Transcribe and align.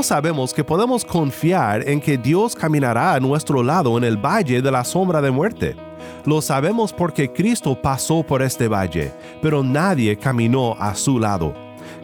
¿cómo 0.00 0.06
sabemos 0.06 0.54
que 0.54 0.64
podemos 0.64 1.04
confiar 1.04 1.86
en 1.86 2.00
que 2.00 2.16
Dios 2.16 2.56
caminará 2.56 3.12
a 3.12 3.20
nuestro 3.20 3.62
lado 3.62 3.98
en 3.98 4.04
el 4.04 4.16
valle 4.16 4.62
de 4.62 4.70
la 4.70 4.82
sombra 4.82 5.20
de 5.20 5.30
muerte? 5.30 5.76
Lo 6.24 6.40
sabemos 6.40 6.90
porque 6.90 7.30
Cristo 7.30 7.78
pasó 7.78 8.22
por 8.22 8.40
este 8.40 8.66
valle, 8.66 9.12
pero 9.42 9.62
nadie 9.62 10.16
caminó 10.16 10.74
a 10.78 10.94
su 10.94 11.18
lado. 11.18 11.52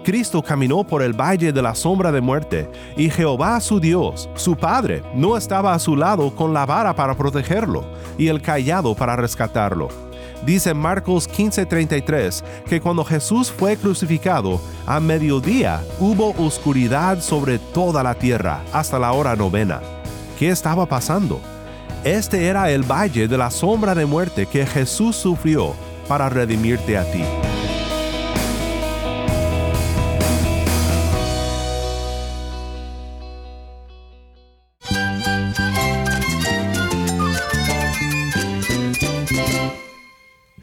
Cristo 0.04 0.42
caminó 0.42 0.84
por 0.84 1.02
el 1.02 1.18
valle 1.18 1.54
de 1.54 1.62
la 1.62 1.74
sombra 1.74 2.12
de 2.12 2.20
muerte, 2.20 2.68
y 2.98 3.08
Jehová 3.08 3.58
su 3.60 3.80
Dios, 3.80 4.28
su 4.34 4.56
Padre, 4.56 5.02
no 5.14 5.34
estaba 5.34 5.72
a 5.72 5.78
su 5.78 5.96
lado 5.96 6.36
con 6.36 6.52
la 6.52 6.66
vara 6.66 6.94
para 6.94 7.16
protegerlo 7.16 7.82
y 8.18 8.28
el 8.28 8.42
callado 8.42 8.94
para 8.94 9.16
rescatarlo. 9.16 10.05
Dice 10.44 10.74
Marcos 10.74 11.28
15:33 11.28 12.44
que 12.68 12.80
cuando 12.80 13.04
Jesús 13.04 13.50
fue 13.50 13.76
crucificado, 13.76 14.60
a 14.86 15.00
mediodía 15.00 15.82
hubo 15.98 16.34
oscuridad 16.38 17.20
sobre 17.20 17.58
toda 17.58 18.02
la 18.02 18.14
tierra 18.14 18.62
hasta 18.72 18.98
la 18.98 19.12
hora 19.12 19.34
novena. 19.34 19.80
¿Qué 20.38 20.50
estaba 20.50 20.86
pasando? 20.86 21.40
Este 22.04 22.46
era 22.46 22.70
el 22.70 22.82
valle 22.82 23.26
de 23.26 23.38
la 23.38 23.50
sombra 23.50 23.94
de 23.94 24.06
muerte 24.06 24.46
que 24.46 24.66
Jesús 24.66 25.16
sufrió 25.16 25.74
para 26.06 26.28
redimirte 26.28 26.96
a 26.96 27.10
ti. 27.10 27.24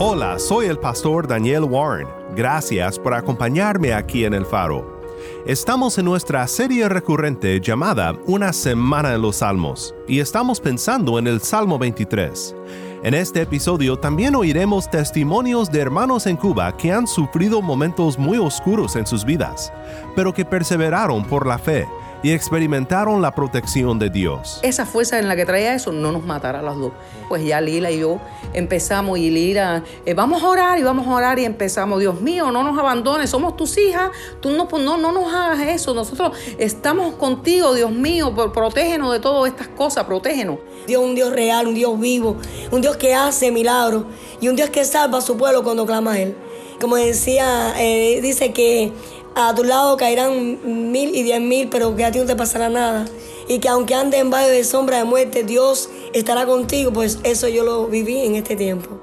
Hola, 0.00 0.40
soy 0.40 0.66
el 0.66 0.76
pastor 0.76 1.28
Daniel 1.28 1.62
Warren. 1.62 2.08
Gracias 2.34 2.98
por 2.98 3.14
acompañarme 3.14 3.94
aquí 3.94 4.24
en 4.24 4.34
el 4.34 4.44
faro. 4.44 5.00
Estamos 5.46 5.96
en 5.98 6.06
nuestra 6.06 6.48
serie 6.48 6.88
recurrente 6.88 7.60
llamada 7.60 8.12
Una 8.26 8.52
Semana 8.52 9.14
en 9.14 9.22
los 9.22 9.36
Salmos 9.36 9.94
y 10.08 10.18
estamos 10.18 10.60
pensando 10.60 11.16
en 11.16 11.28
el 11.28 11.40
Salmo 11.40 11.78
23. 11.78 12.56
En 13.04 13.14
este 13.14 13.42
episodio 13.42 13.96
también 13.96 14.34
oiremos 14.34 14.90
testimonios 14.90 15.70
de 15.70 15.82
hermanos 15.82 16.26
en 16.26 16.38
Cuba 16.38 16.76
que 16.76 16.90
han 16.90 17.06
sufrido 17.06 17.62
momentos 17.62 18.18
muy 18.18 18.38
oscuros 18.38 18.96
en 18.96 19.06
sus 19.06 19.24
vidas, 19.24 19.72
pero 20.16 20.34
que 20.34 20.44
perseveraron 20.44 21.24
por 21.24 21.46
la 21.46 21.56
fe 21.56 21.86
y 22.24 22.32
experimentaron 22.32 23.20
la 23.20 23.34
protección 23.34 23.98
de 23.98 24.08
Dios. 24.08 24.58
Esa 24.62 24.86
fuerza 24.86 25.18
en 25.18 25.28
la 25.28 25.36
que 25.36 25.44
traía 25.44 25.74
eso 25.74 25.92
no 25.92 26.10
nos 26.10 26.24
matará 26.24 26.60
a 26.60 26.62
las 26.62 26.74
dos. 26.78 26.92
Pues 27.28 27.44
ya 27.44 27.60
Lila 27.60 27.90
y 27.90 27.98
yo 28.00 28.18
empezamos 28.54 29.18
y 29.18 29.30
Lila, 29.30 29.84
eh, 30.06 30.14
vamos 30.14 30.42
a 30.42 30.48
orar 30.48 30.78
y 30.78 30.82
vamos 30.82 31.06
a 31.06 31.10
orar 31.10 31.38
y 31.38 31.44
empezamos, 31.44 32.00
Dios 32.00 32.22
mío, 32.22 32.50
no 32.50 32.62
nos 32.62 32.78
abandones, 32.78 33.28
somos 33.28 33.58
tus 33.58 33.76
hijas, 33.76 34.10
tú 34.40 34.52
no, 34.52 34.66
pues 34.66 34.82
no, 34.82 34.96
no 34.96 35.12
nos 35.12 35.34
hagas 35.34 35.60
eso, 35.68 35.92
nosotros 35.92 36.32
estamos 36.56 37.14
contigo, 37.16 37.74
Dios 37.74 37.92
mío, 37.92 38.34
protégenos 38.54 39.12
de 39.12 39.20
todas 39.20 39.52
estas 39.52 39.68
cosas, 39.68 40.04
protégenos. 40.04 40.60
Dios 40.86 41.02
es 41.02 41.08
un 41.08 41.14
Dios 41.14 41.30
real, 41.30 41.66
un 41.66 41.74
Dios 41.74 42.00
vivo, 42.00 42.38
un 42.70 42.80
Dios 42.80 42.96
que 42.96 43.14
hace 43.14 43.50
milagros 43.50 44.04
y 44.40 44.48
un 44.48 44.56
Dios 44.56 44.70
que 44.70 44.82
salva 44.86 45.18
a 45.18 45.20
su 45.20 45.36
pueblo 45.36 45.62
cuando 45.62 45.84
clama 45.84 46.12
a 46.12 46.20
Él. 46.20 46.34
Como 46.80 46.96
decía, 46.96 47.74
eh, 47.78 48.20
dice 48.22 48.52
que 48.52 48.92
a 49.34 49.54
tu 49.54 49.64
lado 49.64 49.96
caerán 49.96 50.92
mil 50.92 51.14
y 51.14 51.22
diez 51.22 51.40
mil, 51.40 51.68
pero 51.68 51.94
que 51.96 52.04
a 52.04 52.12
ti 52.12 52.18
no 52.18 52.26
te 52.26 52.36
pasará 52.36 52.68
nada. 52.68 53.06
Y 53.48 53.58
que 53.58 53.68
aunque 53.68 53.94
ande 53.94 54.18
en 54.18 54.30
valle 54.30 54.50
de 54.50 54.64
sombra 54.64 54.98
de 54.98 55.04
muerte, 55.04 55.44
Dios 55.44 55.90
estará 56.12 56.46
contigo, 56.46 56.92
pues 56.92 57.18
eso 57.24 57.48
yo 57.48 57.64
lo 57.64 57.86
viví 57.86 58.20
en 58.20 58.36
este 58.36 58.56
tiempo. 58.56 58.98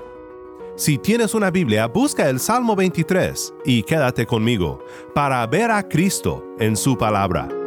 Si 0.76 0.98
tienes 0.98 1.36
una 1.36 1.52
Biblia, 1.52 1.86
busca 1.86 2.28
el 2.28 2.40
Salmo 2.40 2.76
23 2.76 3.54
y 3.66 3.84
quédate 3.84 4.26
conmigo 4.26 4.84
para 5.14 5.46
ver 5.46 5.70
a 5.70 5.88
Cristo 5.88 6.44
en 6.60 6.76
su 6.76 6.98
palabra. 6.98 7.61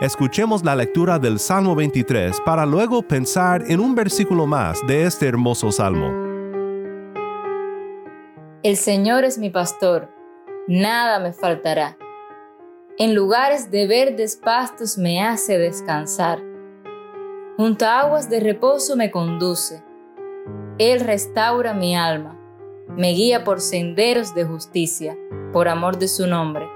Escuchemos 0.00 0.64
la 0.64 0.74
lectura 0.74 1.20
del 1.20 1.38
Salmo 1.38 1.76
23 1.76 2.40
para 2.44 2.66
luego 2.66 3.02
pensar 3.02 3.64
en 3.68 3.78
un 3.78 3.94
versículo 3.94 4.48
más 4.48 4.84
de 4.88 5.04
este 5.04 5.28
hermoso 5.28 5.70
salmo. 5.70 6.21
El 8.64 8.76
Señor 8.76 9.24
es 9.24 9.38
mi 9.38 9.50
pastor, 9.50 10.08
nada 10.68 11.18
me 11.18 11.32
faltará. 11.32 11.96
En 12.96 13.12
lugares 13.12 13.72
de 13.72 13.88
verdes 13.88 14.36
pastos 14.36 14.98
me 14.98 15.20
hace 15.20 15.58
descansar. 15.58 16.40
Junto 17.56 17.86
a 17.86 18.02
aguas 18.02 18.30
de 18.30 18.38
reposo 18.38 18.94
me 18.94 19.10
conduce. 19.10 19.82
Él 20.78 21.00
restaura 21.00 21.74
mi 21.74 21.96
alma, 21.96 22.38
me 22.86 23.08
guía 23.08 23.42
por 23.42 23.60
senderos 23.60 24.32
de 24.32 24.44
justicia, 24.44 25.18
por 25.52 25.66
amor 25.66 25.98
de 25.98 26.06
su 26.06 26.28
nombre. 26.28 26.68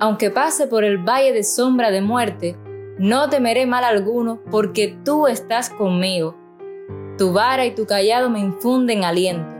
Aunque 0.00 0.30
pase 0.30 0.66
por 0.66 0.82
el 0.82 0.98
valle 0.98 1.32
de 1.32 1.44
sombra 1.44 1.92
de 1.92 2.00
muerte, 2.00 2.56
no 2.98 3.30
temeré 3.30 3.66
mal 3.66 3.84
alguno, 3.84 4.40
porque 4.50 4.98
tú 5.04 5.28
estás 5.28 5.70
conmigo. 5.70 6.34
Tu 7.18 7.32
vara 7.32 7.66
y 7.66 7.70
tu 7.72 7.86
callado 7.86 8.30
me 8.30 8.40
infunden 8.40 9.04
aliento. 9.04 9.59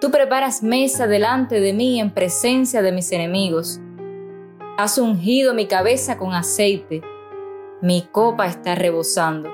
Tú 0.00 0.10
preparas 0.10 0.62
mesa 0.62 1.06
delante 1.06 1.60
de 1.60 1.74
mí 1.74 2.00
en 2.00 2.10
presencia 2.10 2.80
de 2.80 2.90
mis 2.90 3.12
enemigos. 3.12 3.80
Has 4.78 4.96
ungido 4.96 5.52
mi 5.52 5.66
cabeza 5.66 6.16
con 6.16 6.32
aceite. 6.32 7.02
mi 7.82 8.02
copa 8.10 8.46
está 8.46 8.74
rebosando. 8.74 9.50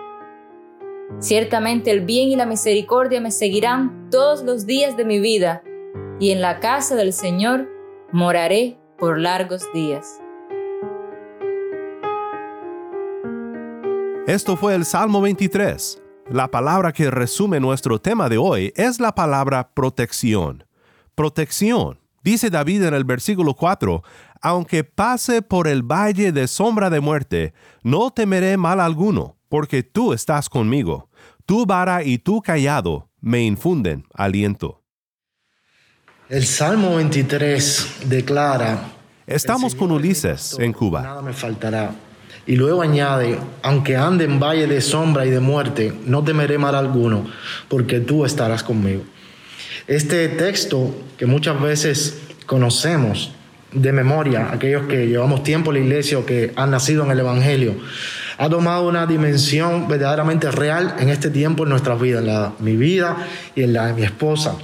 Ciertamente 1.21 1.91
el 1.93 2.01
bien 2.01 2.29
y 2.29 2.37
la 2.37 2.47
misericordia 2.47 3.21
me 3.21 3.31
seguirán 3.31 4.09
todos 4.11 4.43
los 4.43 4.67
días 4.67 4.97
de 4.97 5.05
mi 5.05 5.21
vida, 5.21 5.63
y 6.19 6.33
en 6.33 6.41
la 6.41 6.59
casa 6.59 6.97
del 6.97 7.13
Señor 7.13 7.69
moraré 8.11 8.79
por 8.99 9.21
largos 9.21 9.63
días. 9.73 10.21
Esto 14.27 14.57
fue 14.57 14.75
el 14.75 14.85
Salmo 14.85 15.21
23. 15.21 16.03
La 16.31 16.51
palabra 16.51 16.93
que 16.93 17.09
resume 17.09 17.61
nuestro 17.61 18.01
tema 18.01 18.29
de 18.29 18.37
hoy 18.37 18.73
es 18.75 18.99
la 18.99 19.15
palabra 19.15 19.71
protección. 19.73 20.65
Protección. 21.15 22.01
Dice 22.25 22.51
David 22.51 22.83
en 22.83 22.95
el 22.95 23.05
versículo 23.05 23.55
4, 23.55 24.03
aunque 24.43 24.83
pase 24.83 25.41
por 25.41 25.69
el 25.69 25.85
valle 25.85 26.33
de 26.33 26.49
sombra 26.49 26.91
de 26.91 26.99
muerte, 26.99 27.55
no 27.85 28.11
temeré 28.11 28.57
mal 28.57 28.81
alguno, 28.81 29.37
porque 29.49 29.85
tú 29.85 30.13
estás 30.13 30.49
conmigo. 30.49 31.09
Tu 31.47 31.65
vara 31.65 32.03
y 32.03 32.19
tu 32.19 32.43
callado 32.43 33.09
me 33.21 33.43
infunden 33.43 34.05
aliento. 34.13 34.83
El 36.29 36.45
Salmo 36.45 36.97
23 36.97 38.01
declara, 38.07 38.81
Estamos 39.29 39.77
con 39.77 39.93
Ulises 39.93 40.59
en 40.59 40.73
Cuba. 40.73 41.03
Nada 41.03 41.23
me 41.23 41.33
faltará. 41.33 41.95
Y 42.47 42.57
luego 42.57 42.83
añade, 42.83 43.39
aunque 43.63 43.97
ande 43.97 44.25
en 44.25 44.39
valle 44.39 44.67
de 44.67 44.81
sombra 44.81 45.27
y 45.27 45.31
de 45.31 45.41
muerte, 45.41 45.93
no 46.05 46.23
temeré 46.23 46.59
mal 46.59 46.77
alguno, 46.77 47.27
porque 47.69 47.99
tú 48.01 48.25
estarás 48.25 48.63
conmigo. 48.63 49.03
Este 49.89 50.29
texto 50.29 50.95
que 51.17 51.27
muchas 51.27 51.61
veces 51.61 52.21
conocemos 52.47 53.33
de 53.73 53.93
memoria, 53.93 54.51
aquellos 54.53 54.87
que 54.87 55.09
llevamos 55.09 55.43
tiempo 55.43 55.73
en 55.73 55.81
la 55.81 55.85
iglesia 55.87 56.19
o 56.19 56.25
que 56.25 56.53
han 56.55 56.71
nacido 56.71 57.05
en 57.05 57.11
el 57.11 57.19
Evangelio, 57.19 57.75
ha 58.39 58.49
tomado 58.49 58.89
una 58.89 59.07
dimensión 59.07 59.89
verdaderamente 59.89 60.51
real 60.51 60.95
en 61.01 61.09
este 61.09 61.31
tiempo 61.31 61.65
en 61.65 61.71
nuestras 61.71 62.01
vidas, 62.01 62.21
en 62.21 62.29
la, 62.29 62.53
mi 62.61 62.77
vida 62.77 63.17
y 63.57 63.63
en 63.63 63.73
la 63.73 63.87
de 63.87 63.95
mi 63.95 64.03
esposa 64.03 64.57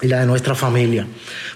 y 0.00 0.08
la 0.08 0.20
de 0.20 0.26
nuestra 0.26 0.54
familia. 0.54 1.06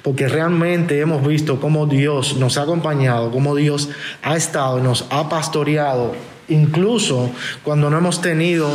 Porque 0.03 0.29
realmente 0.29 1.01
hemos 1.01 1.27
visto 1.27 1.61
cómo 1.61 1.87
Dios 1.87 2.37
nos 2.37 2.59
ha 2.59 2.63
acompañado, 2.63 3.31
cómo 3.31 3.55
Dios 3.55 3.89
ha 4.23 4.37
estado 4.37 4.79
y 4.79 4.83
nos 4.83 5.07
ha 5.11 5.29
pastoreado, 5.29 6.15
incluso 6.49 7.31
cuando 7.63 7.91
no 7.91 7.99
hemos 7.99 8.21
tenido 8.21 8.71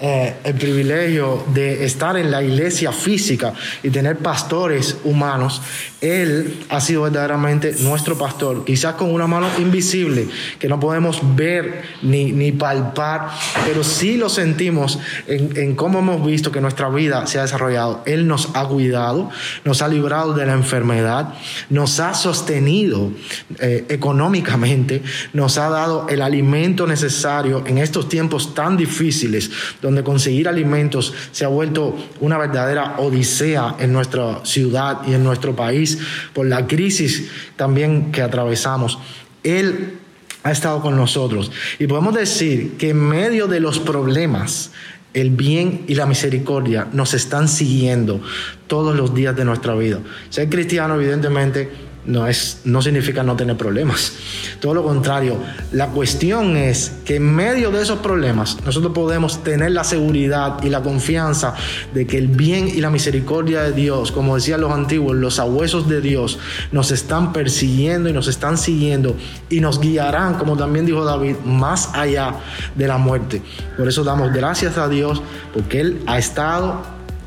eh, 0.00 0.34
el 0.44 0.54
privilegio 0.54 1.44
de 1.54 1.84
estar 1.84 2.16
en 2.16 2.30
la 2.30 2.42
iglesia 2.42 2.92
física 2.92 3.54
y 3.82 3.90
tener 3.90 4.18
pastores 4.18 4.96
humanos, 5.04 5.62
Él 6.00 6.64
ha 6.68 6.80
sido 6.80 7.02
verdaderamente 7.02 7.74
nuestro 7.80 8.18
pastor, 8.18 8.64
quizás 8.64 8.94
con 8.94 9.12
una 9.12 9.26
mano 9.26 9.46
invisible 9.58 10.26
que 10.58 10.68
no 10.68 10.80
podemos 10.80 11.20
ver 11.36 11.82
ni, 12.02 12.32
ni 12.32 12.52
palpar, 12.52 13.30
pero 13.66 13.84
sí 13.84 14.16
lo 14.16 14.28
sentimos 14.28 14.98
en, 15.26 15.56
en 15.56 15.74
cómo 15.74 16.00
hemos 16.00 16.24
visto 16.26 16.50
que 16.50 16.60
nuestra 16.60 16.88
vida 16.88 17.26
se 17.26 17.38
ha 17.38 17.42
desarrollado. 17.42 18.02
Él 18.04 18.26
nos 18.26 18.50
ha 18.54 18.66
cuidado, 18.66 19.30
nos 19.64 19.82
ha 19.82 19.88
librado 19.88 20.34
de 20.34 20.46
la 20.46 20.54
enfermedad, 20.54 21.34
nos 21.70 22.00
ha 22.00 22.14
sostenido 22.14 23.12
eh, 23.58 23.84
económicamente, 23.88 25.02
nos 25.32 25.58
ha 25.58 25.68
dado 25.68 26.06
el 26.08 26.22
alimento 26.22 26.86
necesario 26.86 27.64
en 27.66 27.78
estos 27.78 28.08
tiempos 28.08 28.54
tan 28.54 28.76
difíciles 28.76 29.50
donde 29.84 30.02
conseguir 30.02 30.48
alimentos 30.48 31.12
se 31.30 31.44
ha 31.44 31.48
vuelto 31.48 31.94
una 32.20 32.38
verdadera 32.38 32.94
odisea 32.96 33.76
en 33.78 33.92
nuestra 33.92 34.42
ciudad 34.42 35.02
y 35.06 35.12
en 35.12 35.22
nuestro 35.22 35.54
país 35.54 35.98
por 36.32 36.46
la 36.46 36.66
crisis 36.66 37.30
también 37.56 38.10
que 38.10 38.22
atravesamos. 38.22 38.98
Él 39.42 39.98
ha 40.42 40.52
estado 40.52 40.80
con 40.80 40.96
nosotros 40.96 41.52
y 41.78 41.86
podemos 41.86 42.14
decir 42.14 42.78
que 42.78 42.90
en 42.90 42.96
medio 42.96 43.46
de 43.46 43.60
los 43.60 43.78
problemas, 43.78 44.70
el 45.12 45.28
bien 45.28 45.84
y 45.86 45.96
la 45.96 46.06
misericordia 46.06 46.88
nos 46.94 47.12
están 47.12 47.46
siguiendo 47.46 48.22
todos 48.66 48.96
los 48.96 49.14
días 49.14 49.36
de 49.36 49.44
nuestra 49.44 49.74
vida. 49.74 50.00
Ser 50.30 50.48
cristiano, 50.48 50.94
evidentemente, 50.94 51.68
no, 52.06 52.26
es, 52.26 52.60
no 52.64 52.82
significa 52.82 53.22
no 53.22 53.36
tener 53.36 53.56
problemas. 53.56 54.12
Todo 54.60 54.74
lo 54.74 54.82
contrario, 54.82 55.38
la 55.72 55.88
cuestión 55.88 56.56
es 56.56 56.92
que 57.04 57.16
en 57.16 57.34
medio 57.34 57.70
de 57.70 57.82
esos 57.82 57.98
problemas 58.00 58.58
nosotros 58.64 58.92
podemos 58.92 59.42
tener 59.42 59.72
la 59.72 59.84
seguridad 59.84 60.62
y 60.62 60.68
la 60.68 60.82
confianza 60.82 61.54
de 61.92 62.06
que 62.06 62.18
el 62.18 62.28
bien 62.28 62.68
y 62.68 62.80
la 62.80 62.90
misericordia 62.90 63.62
de 63.62 63.72
Dios, 63.72 64.12
como 64.12 64.34
decían 64.34 64.60
los 64.60 64.72
antiguos, 64.72 65.16
los 65.16 65.38
abuesos 65.38 65.88
de 65.88 66.00
Dios, 66.00 66.38
nos 66.72 66.90
están 66.90 67.32
persiguiendo 67.32 68.08
y 68.08 68.12
nos 68.12 68.28
están 68.28 68.58
siguiendo 68.58 69.16
y 69.48 69.60
nos 69.60 69.80
guiarán, 69.80 70.34
como 70.34 70.56
también 70.56 70.86
dijo 70.86 71.04
David, 71.04 71.36
más 71.44 71.90
allá 71.94 72.36
de 72.74 72.86
la 72.86 72.98
muerte. 72.98 73.42
Por 73.76 73.88
eso 73.88 74.04
damos 74.04 74.32
gracias 74.32 74.78
a 74.78 74.88
Dios 74.88 75.22
porque 75.52 75.80
Él 75.80 76.02
ha 76.06 76.18
estado 76.18 76.82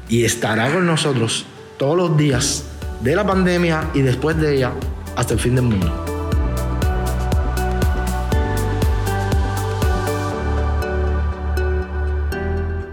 y 0.09 0.23
estará 0.23 0.71
con 0.71 0.85
nosotros 0.85 1.45
todos 1.77 1.97
los 1.97 2.18
días 2.18 2.63
de 3.01 3.15
la 3.15 3.25
pandemia 3.25 3.89
y 3.94 4.01
después 4.01 4.38
de 4.38 4.55
ella 4.55 4.71
hasta 5.15 5.33
el 5.33 5.39
fin 5.39 5.55
del 5.55 5.65
mundo. 5.65 5.91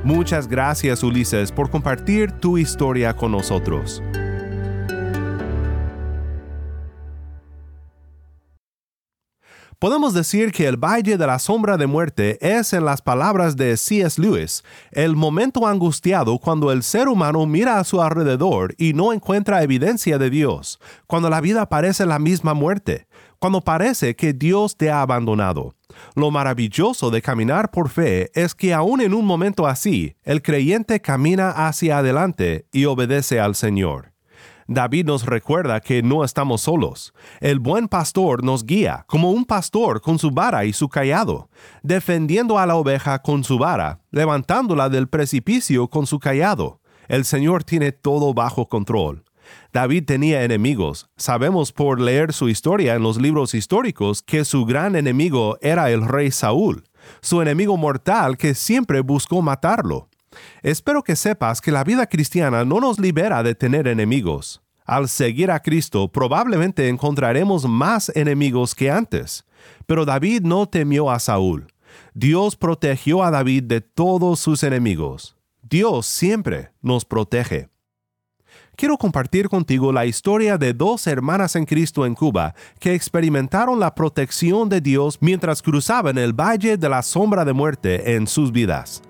Muchas 0.05 0.49
gracias 0.49 1.03
Ulises 1.03 1.51
por 1.51 1.71
compartir 1.71 2.31
tu 2.33 2.59
historia 2.59 3.17
con 3.17 3.33
nosotros. 3.33 4.03
Podemos 9.85 10.15
decir 10.15 10.51
que 10.51 10.67
el 10.67 10.83
Valle 10.83 11.19
de 11.19 11.27
la 11.27 11.39
Sombra 11.39 11.77
de 11.77 11.87
Muerte 11.87 12.39
es, 12.41 12.73
en 12.73 12.87
las 12.87 13.03
palabras 13.03 13.55
de 13.55 13.77
C.S. 13.77 14.19
Lewis, 14.19 14.65
el 14.93 15.15
momento 15.15 15.67
angustiado 15.67 16.39
cuando 16.39 16.73
el 16.73 16.83
ser 16.83 17.07
humano 17.07 17.45
mira 17.45 17.79
a 17.79 17.85
su 17.85 18.01
alrededor 18.01 18.75
y 18.79 18.95
no 18.95 19.13
encuentra 19.13 19.63
evidencia 19.63 20.17
de 20.17 20.31
Dios, 20.31 20.81
cuando 21.07 21.29
la 21.29 21.43
vida 21.43 21.69
parece 21.69 22.07
la 22.07 22.19
misma 22.19 22.55
muerte, 22.55 23.09
cuando 23.39 23.61
parece 23.61 24.17
que 24.17 24.33
Dios 24.33 24.75
te 24.79 24.91
ha 24.91 25.03
abandonado. 25.03 25.75
Lo 26.15 26.31
maravilloso 26.31 27.11
de 27.11 27.21
caminar 27.21 27.71
por 27.71 27.91
fe 27.91 28.31
es 28.33 28.55
que 28.55 28.73
aún 28.73 29.03
en 29.03 29.13
un 29.13 29.27
momento 29.27 29.67
así, 29.67 30.17
el 30.23 30.41
creyente 30.41 31.01
camina 31.01 31.51
hacia 31.51 31.99
adelante 31.99 32.65
y 32.73 32.87
obedece 32.87 33.39
al 33.39 33.55
Señor. 33.55 34.14
David 34.67 35.07
nos 35.07 35.27
recuerda 35.27 35.81
que 35.81 36.03
no 36.03 36.25
estamos 36.25 36.63
solos. 36.63 37.13
El 37.41 37.59
buen 37.59 37.89
pastor 37.89 38.43
nos 38.43 38.65
guía, 38.65 39.05
como 39.09 39.31
un 39.31 39.45
pastor 39.45 40.01
con 40.01 40.19
su 40.19 40.31
vara 40.31 40.65
y 40.65 40.73
su 40.73 40.89
callado, 40.89 41.49
defendiendo 41.83 42.59
a 42.59 42.67
la 42.67 42.77
oveja 42.77 43.21
con 43.21 43.44
su 43.44 43.59
vara, 43.59 44.01
levantándola 44.11 44.89
del 44.89 45.09
precipicio 45.09 45.89
con 45.89 46.06
su 46.06 46.19
callado. 46.19 46.81
El 47.09 47.25
Señor 47.25 47.65
tiene 47.65 47.93
todo 47.93 48.33
bajo 48.33 48.69
control. 48.69 49.25
David 49.73 50.05
tenía 50.06 50.44
enemigos. 50.44 51.11
Sabemos 51.17 51.73
por 51.73 52.01
leer 52.01 52.33
su 52.33 52.49
historia 52.49 52.94
en 52.94 53.03
los 53.03 53.21
libros 53.21 53.55
históricos 53.55 54.23
que 54.23 54.44
su 54.44 54.65
gran 54.65 54.97
enemigo 54.97 55.59
era 55.61 55.91
el 55.91 56.06
rey 56.06 56.31
Saúl, 56.31 56.85
su 57.21 57.43
enemigo 57.43 57.77
mortal 57.77 58.37
que 58.37 58.55
siempre 58.55 59.01
buscó 59.01 59.43
matarlo. 59.43 60.09
Espero 60.62 61.03
que 61.03 61.17
sepas 61.17 61.60
que 61.60 61.72
la 61.72 61.84
vida 61.84 62.06
cristiana 62.06 62.64
no 62.64 62.81
nos 62.81 62.98
libera 62.98 63.43
de 63.43 63.55
tener 63.55 63.88
enemigos. 63.88 64.62
Al 64.84 65.08
seguir 65.08 65.50
a 65.50 65.60
Cristo 65.60 66.12
probablemente 66.12 66.88
encontraremos 66.88 67.67
más 67.67 68.12
enemigos 68.14 68.74
que 68.74 68.91
antes, 68.91 69.44
pero 69.86 70.05
David 70.05 70.43
no 70.43 70.67
temió 70.67 71.10
a 71.10 71.19
Saúl. 71.19 71.69
Dios 72.12 72.56
protegió 72.56 73.22
a 73.22 73.31
David 73.31 73.64
de 73.64 73.81
todos 73.81 74.41
sus 74.41 74.62
enemigos. 74.62 75.36
Dios 75.62 76.06
siempre 76.06 76.70
nos 76.82 77.05
protege. 77.05 77.69
Quiero 78.76 78.98
compartir 78.98 79.48
contigo 79.48 79.93
la 79.93 80.05
historia 80.05 80.58
de 80.58 80.74
dos 80.74 81.06
hermanas 81.06 81.55
en 81.55 81.64
Cristo 81.64 82.06
en 82.06 82.14
Cuba 82.14 82.55
que 82.81 82.94
experimentaron 82.94 83.79
la 83.79 83.94
protección 83.94 84.69
de 84.69 84.81
Dios 84.81 85.19
mientras 85.20 85.62
cruzaban 85.62 86.19
el 86.19 86.32
valle 86.32 86.76
de 86.76 86.88
la 86.88 87.03
sombra 87.03 87.44
de 87.44 87.53
muerte 87.53 88.17
en 88.17 88.26
sus 88.26 88.50
vidas. 88.50 89.00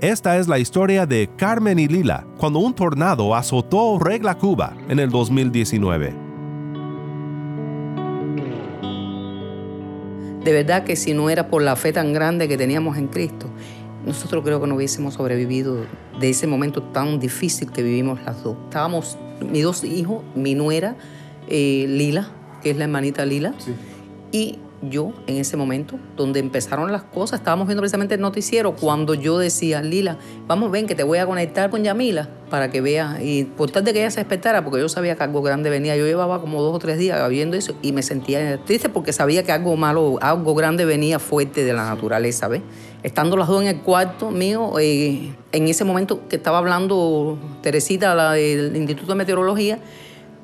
Esta 0.00 0.38
es 0.38 0.48
la 0.48 0.58
historia 0.58 1.06
de 1.06 1.28
Carmen 1.36 1.78
y 1.78 1.88
Lila 1.88 2.26
cuando 2.38 2.58
un 2.58 2.74
tornado 2.74 3.34
azotó 3.34 3.98
Regla 3.98 4.36
Cuba 4.36 4.76
en 4.88 4.98
el 4.98 5.10
2019. 5.10 6.14
De 10.44 10.52
verdad 10.52 10.84
que 10.84 10.96
si 10.96 11.12
no 11.14 11.28
era 11.28 11.48
por 11.48 11.62
la 11.62 11.76
fe 11.76 11.92
tan 11.92 12.12
grande 12.12 12.48
que 12.48 12.56
teníamos 12.56 12.96
en 12.96 13.08
Cristo, 13.08 13.48
nosotros 14.06 14.42
creo 14.44 14.60
que 14.60 14.66
no 14.66 14.76
hubiésemos 14.76 15.14
sobrevivido 15.14 15.84
de 16.18 16.30
ese 16.30 16.46
momento 16.46 16.82
tan 16.82 17.18
difícil 17.18 17.70
que 17.70 17.82
vivimos 17.82 18.18
las 18.24 18.42
dos. 18.42 18.56
Estábamos, 18.64 19.18
mis 19.40 19.62
dos 19.62 19.84
hijos, 19.84 20.22
mi 20.34 20.54
nuera, 20.54 20.96
eh, 21.48 21.84
Lila, 21.88 22.30
que 22.62 22.70
es 22.70 22.76
la 22.76 22.84
hermanita 22.84 23.26
Lila, 23.26 23.52
y 24.32 24.58
yo 24.82 25.12
en 25.26 25.36
ese 25.36 25.56
momento, 25.56 25.98
donde 26.16 26.40
empezaron 26.40 26.92
las 26.92 27.02
cosas, 27.02 27.40
estábamos 27.40 27.66
viendo 27.66 27.82
precisamente 27.82 28.14
el 28.14 28.20
noticiero, 28.20 28.74
cuando 28.74 29.14
yo 29.14 29.38
decía, 29.38 29.82
Lila, 29.82 30.18
vamos, 30.46 30.70
ven 30.70 30.86
que 30.86 30.94
te 30.94 31.02
voy 31.02 31.18
a 31.18 31.26
conectar 31.26 31.70
con 31.70 31.82
Yamila 31.82 32.28
para 32.48 32.70
que 32.70 32.80
vea, 32.80 33.18
y 33.22 33.44
por 33.44 33.70
tal 33.70 33.84
de 33.84 33.92
que 33.92 34.00
ella 34.00 34.10
se 34.10 34.20
despertara, 34.20 34.64
porque 34.64 34.80
yo 34.80 34.88
sabía 34.88 35.16
que 35.16 35.22
algo 35.22 35.42
grande 35.42 35.68
venía, 35.68 35.96
yo 35.96 36.06
llevaba 36.06 36.40
como 36.40 36.62
dos 36.62 36.74
o 36.74 36.78
tres 36.78 36.98
días 36.98 37.28
viendo 37.28 37.56
eso 37.56 37.74
y 37.82 37.92
me 37.92 38.02
sentía 38.02 38.58
triste 38.64 38.88
porque 38.88 39.12
sabía 39.12 39.42
que 39.42 39.52
algo 39.52 39.76
malo, 39.76 40.18
algo 40.20 40.54
grande 40.54 40.84
venía 40.84 41.18
fuerte 41.18 41.64
de 41.64 41.72
la 41.72 41.84
naturaleza, 41.84 42.48
¿ves? 42.48 42.62
Estando 43.02 43.36
las 43.36 43.48
dos 43.48 43.62
en 43.62 43.68
el 43.68 43.80
cuarto 43.80 44.30
mío, 44.30 44.72
eh, 44.80 45.34
en 45.52 45.68
ese 45.68 45.84
momento 45.84 46.26
que 46.28 46.36
estaba 46.36 46.58
hablando 46.58 47.38
Teresita, 47.62 48.14
la 48.14 48.32
del 48.32 48.74
Instituto 48.76 49.12
de 49.12 49.16
Meteorología, 49.16 49.78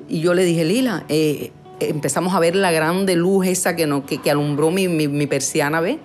y 0.07 0.19
yo 0.19 0.33
le 0.33 0.43
dije, 0.43 0.63
Lila, 0.63 1.03
eh, 1.09 1.51
empezamos 1.79 2.33
a 2.33 2.39
ver 2.39 2.55
la 2.55 2.71
grande 2.71 3.15
luz 3.15 3.47
esa 3.47 3.75
que, 3.75 3.87
no, 3.87 4.05
que, 4.05 4.19
que 4.19 4.31
alumbró 4.31 4.71
mi, 4.71 4.87
mi, 4.87 5.27
persiana, 5.27 5.81
¿ves? 5.81 5.97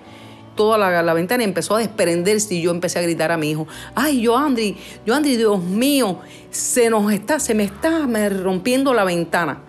Toda 0.57 0.77
la, 0.77 1.03
la, 1.03 1.15
ventana 1.15 1.45
empezó 1.45 1.77
a 1.77 1.79
desprenderse 1.79 2.55
y 2.55 2.63
yo 2.63 2.71
empecé 2.71 2.99
a 2.99 3.03
gritar 3.03 3.33
a 3.33 3.37
mi 3.37 3.51
hijo, 3.51 3.67
ay, 3.95 4.21
yo 4.21 4.37
Andri, 4.37 4.77
yo 5.07 5.15
Andri, 5.15 5.37
Dios 5.37 5.63
mío, 5.63 6.19
se 6.51 6.91
nos 6.91 7.13
está, 7.13 7.39
se 7.41 7.55
me 7.55 7.65
está 7.65 8.07
me 8.07 8.29
rompiendo 8.29 8.93
la 8.93 9.05
ventana. 9.05 9.63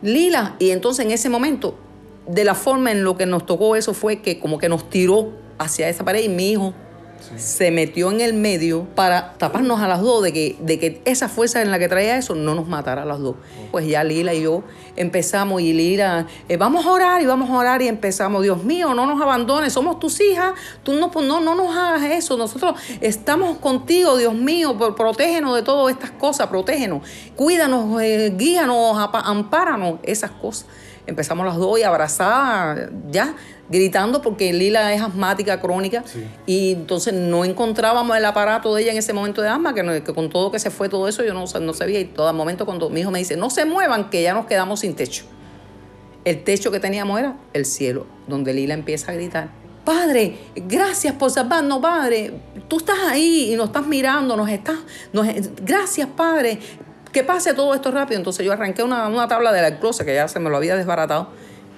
Lila, 0.00 0.56
y 0.58 0.70
entonces 0.70 1.04
en 1.04 1.12
ese 1.12 1.28
momento, 1.28 1.76
de 2.26 2.44
la 2.44 2.54
forma 2.54 2.90
en 2.90 3.04
lo 3.04 3.16
que 3.16 3.26
nos 3.26 3.46
tocó 3.46 3.76
eso 3.76 3.94
fue 3.94 4.20
que 4.20 4.38
como 4.38 4.58
que 4.58 4.68
nos 4.68 4.88
tiró 4.88 5.32
hacia 5.58 5.88
esa 5.88 6.04
pared 6.04 6.24
y 6.24 6.28
mi 6.28 6.50
hijo 6.50 6.74
se 7.36 7.70
metió 7.70 8.10
en 8.10 8.20
el 8.20 8.34
medio 8.34 8.84
para 8.94 9.34
taparnos 9.34 9.80
a 9.80 9.88
las 9.88 10.00
dos 10.00 10.22
de 10.22 10.32
que, 10.32 10.56
de 10.60 10.78
que 10.78 11.00
esa 11.04 11.28
fuerza 11.28 11.62
en 11.62 11.70
la 11.70 11.78
que 11.78 11.88
traía 11.88 12.16
eso 12.16 12.34
no 12.34 12.54
nos 12.54 12.68
matara 12.68 13.02
a 13.02 13.04
las 13.04 13.18
dos. 13.18 13.36
Pues 13.70 13.86
ya 13.86 14.04
Lila 14.04 14.34
y 14.34 14.42
yo 14.42 14.62
empezamos 14.96 15.62
y 15.62 15.72
Lila, 15.72 16.26
eh, 16.48 16.56
vamos 16.56 16.86
a 16.86 16.90
orar 16.90 17.22
y 17.22 17.26
vamos 17.26 17.50
a 17.50 17.54
orar 17.54 17.82
y 17.82 17.88
empezamos, 17.88 18.42
Dios 18.42 18.64
mío, 18.64 18.94
no 18.94 19.06
nos 19.06 19.20
abandones, 19.20 19.72
somos 19.72 19.98
tus 19.98 20.20
hijas, 20.20 20.52
tú 20.82 20.92
no, 20.92 21.10
no, 21.22 21.40
no 21.40 21.54
nos 21.54 21.76
hagas 21.76 22.02
eso, 22.02 22.36
nosotros 22.36 22.74
estamos 23.00 23.58
contigo, 23.58 24.16
Dios 24.16 24.34
mío, 24.34 24.76
protégenos 24.94 25.54
de 25.56 25.62
todas 25.62 25.94
estas 25.94 26.10
cosas, 26.10 26.48
protégenos, 26.48 27.02
cuídanos, 27.36 28.00
eh, 28.02 28.32
guíanos, 28.36 28.96
ampáranos, 29.12 29.98
esas 30.02 30.30
cosas. 30.30 30.66
Empezamos 31.04 31.44
las 31.44 31.56
dos 31.56 31.78
y 31.80 31.82
abrazadas, 31.82 32.90
ya, 33.10 33.34
gritando 33.72 34.20
porque 34.20 34.52
Lila 34.52 34.92
es 34.94 35.00
asmática 35.00 35.60
crónica 35.60 36.04
sí. 36.06 36.24
y 36.46 36.72
entonces 36.72 37.14
no 37.14 37.44
encontrábamos 37.44 38.16
el 38.16 38.24
aparato 38.24 38.74
de 38.74 38.82
ella 38.82 38.92
en 38.92 38.98
ese 38.98 39.12
momento 39.12 39.40
de 39.40 39.48
asma, 39.48 39.74
que, 39.74 39.82
no, 39.82 39.92
que 39.92 40.14
con 40.14 40.28
todo 40.28 40.52
que 40.52 40.58
se 40.58 40.70
fue 40.70 40.88
todo 40.88 41.08
eso 41.08 41.24
yo 41.24 41.32
no, 41.32 41.46
no 41.60 41.74
sabía 41.74 41.98
y 41.98 42.04
todo 42.04 42.28
el 42.28 42.36
momento 42.36 42.66
cuando 42.66 42.90
mi 42.90 43.00
hijo 43.00 43.10
me 43.10 43.18
dice, 43.18 43.36
no 43.36 43.50
se 43.50 43.64
muevan 43.64 44.10
que 44.10 44.22
ya 44.22 44.34
nos 44.34 44.46
quedamos 44.46 44.80
sin 44.80 44.94
techo. 44.94 45.24
El 46.24 46.44
techo 46.44 46.70
que 46.70 46.78
teníamos 46.78 47.18
era 47.18 47.36
el 47.52 47.64
cielo, 47.64 48.06
donde 48.28 48.54
Lila 48.54 48.74
empieza 48.74 49.10
a 49.10 49.14
gritar, 49.14 49.50
Padre, 49.84 50.38
gracias 50.54 51.14
por 51.14 51.32
salvarnos, 51.32 51.80
Padre. 51.80 52.34
Tú 52.68 52.76
estás 52.76 52.98
ahí 53.08 53.52
y 53.52 53.56
nos 53.56 53.66
estás 53.66 53.84
mirando, 53.84 54.36
nos 54.36 54.48
estás, 54.48 54.78
nos, 55.12 55.26
gracias, 55.60 56.08
Padre. 56.16 56.60
Que 57.10 57.24
pase 57.24 57.52
todo 57.52 57.74
esto 57.74 57.90
rápido. 57.90 58.18
Entonces 58.18 58.46
yo 58.46 58.52
arranqué 58.52 58.84
una, 58.84 59.08
una 59.08 59.26
tabla 59.26 59.50
de 59.50 59.60
la 59.60 59.80
closet 59.80 60.06
que 60.06 60.14
ya 60.14 60.28
se 60.28 60.38
me 60.38 60.50
lo 60.50 60.56
había 60.56 60.76
desbaratado 60.76 61.30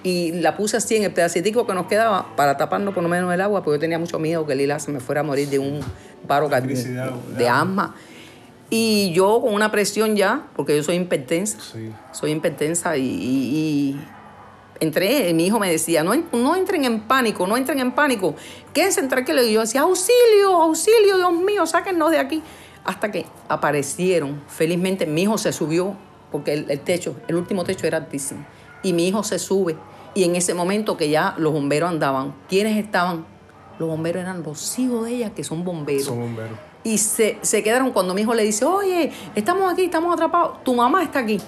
y 0.04 0.32
la 0.32 0.54
puse 0.54 0.76
así 0.76 0.96
en 0.96 1.04
el 1.04 1.12
pedacitico 1.12 1.66
que 1.66 1.72
nos 1.72 1.86
quedaba 1.86 2.36
para 2.36 2.58
taparnos 2.58 2.92
por 2.92 3.02
lo 3.02 3.08
menos 3.08 3.32
el 3.32 3.40
agua, 3.40 3.64
porque 3.64 3.78
yo 3.78 3.80
tenía 3.80 3.98
mucho 3.98 4.18
miedo 4.18 4.46
que 4.46 4.54
Lila 4.54 4.78
se 4.78 4.92
me 4.92 5.00
fuera 5.00 5.22
a 5.22 5.24
morir 5.24 5.48
de 5.48 5.58
un 5.58 5.80
paro 6.28 6.48
de, 6.48 7.10
de 7.38 7.48
asma. 7.48 7.96
Y 8.68 9.12
yo 9.14 9.40
con 9.40 9.54
una 9.54 9.70
presión 9.70 10.14
ya, 10.14 10.46
porque 10.56 10.76
yo 10.76 10.82
soy 10.82 10.96
hipertensa, 10.96 11.58
sí. 11.58 11.90
soy 12.12 12.32
hipertensa 12.32 12.98
y, 12.98 13.02
y, 13.02 13.56
y, 13.56 14.00
entré, 14.78 15.32
mi 15.32 15.46
hijo 15.46 15.58
me 15.58 15.70
decía, 15.70 16.04
no, 16.04 16.14
no 16.32 16.54
entren 16.54 16.84
en 16.84 17.00
pánico, 17.00 17.46
no 17.46 17.56
entren 17.56 17.78
en 17.78 17.92
pánico, 17.92 18.34
quédense 18.74 19.02
tranquilos. 19.04 19.46
Y 19.46 19.54
yo 19.54 19.62
decía, 19.62 19.82
auxilio, 19.82 20.62
auxilio, 20.62 21.16
Dios 21.16 21.32
mío, 21.32 21.64
sáquennos 21.64 22.10
de 22.10 22.18
aquí. 22.18 22.42
Hasta 22.84 23.10
que 23.10 23.24
aparecieron, 23.48 24.42
felizmente 24.48 25.06
mi 25.06 25.22
hijo 25.22 25.38
se 25.38 25.52
subió, 25.54 25.96
porque 26.30 26.52
el, 26.52 26.70
el 26.70 26.80
techo, 26.80 27.16
el 27.26 27.36
último 27.36 27.64
techo 27.64 27.86
era 27.86 27.96
altísimo, 27.96 28.44
y 28.82 28.92
mi 28.92 29.08
hijo 29.08 29.22
se 29.22 29.38
sube 29.38 29.76
y 30.14 30.24
en 30.24 30.36
ese 30.36 30.54
momento 30.54 30.96
que 30.96 31.10
ya 31.10 31.34
los 31.36 31.52
bomberos 31.52 31.90
andaban, 31.90 32.34
¿quiénes 32.48 32.76
estaban? 32.76 33.26
Los 33.78 33.88
bomberos 33.88 34.22
eran 34.22 34.42
los 34.42 34.78
hijos 34.78 35.04
de 35.04 35.14
ella, 35.14 35.30
que 35.30 35.42
son 35.42 35.64
bomberos. 35.64 36.04
Son 36.04 36.20
bomberos. 36.20 36.56
Y 36.84 36.98
se, 36.98 37.38
se 37.42 37.62
quedaron 37.62 37.90
cuando 37.90 38.14
mi 38.14 38.20
hijo 38.20 38.34
le 38.34 38.44
dice, 38.44 38.64
oye, 38.64 39.10
estamos 39.34 39.72
aquí, 39.72 39.84
estamos 39.86 40.12
atrapados, 40.12 40.62
tu 40.62 40.74
mamá 40.74 41.02
está 41.02 41.20
aquí. 41.20 41.40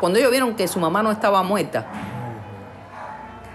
Cuando 0.00 0.18
ellos 0.18 0.30
vieron 0.30 0.54
que 0.56 0.68
su 0.68 0.78
mamá 0.78 1.02
no 1.02 1.10
estaba 1.10 1.42
muerta, 1.42 1.86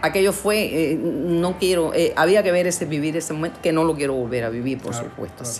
aquello 0.01 0.31
fue, 0.31 0.91
eh, 0.91 0.95
no 0.95 1.57
quiero, 1.59 1.93
eh, 1.93 2.13
había 2.15 2.41
que 2.41 2.51
ver 2.51 2.65
ese 2.65 2.85
vivir 2.85 3.17
ese 3.17 3.33
momento, 3.33 3.59
que 3.61 3.71
no 3.71 3.83
lo 3.83 3.95
quiero 3.95 4.13
volver 4.13 4.43
a 4.43 4.49
vivir, 4.49 4.79
por 4.79 4.91
claro, 4.91 5.09
supuesto. 5.09 5.43
Claro. 5.43 5.59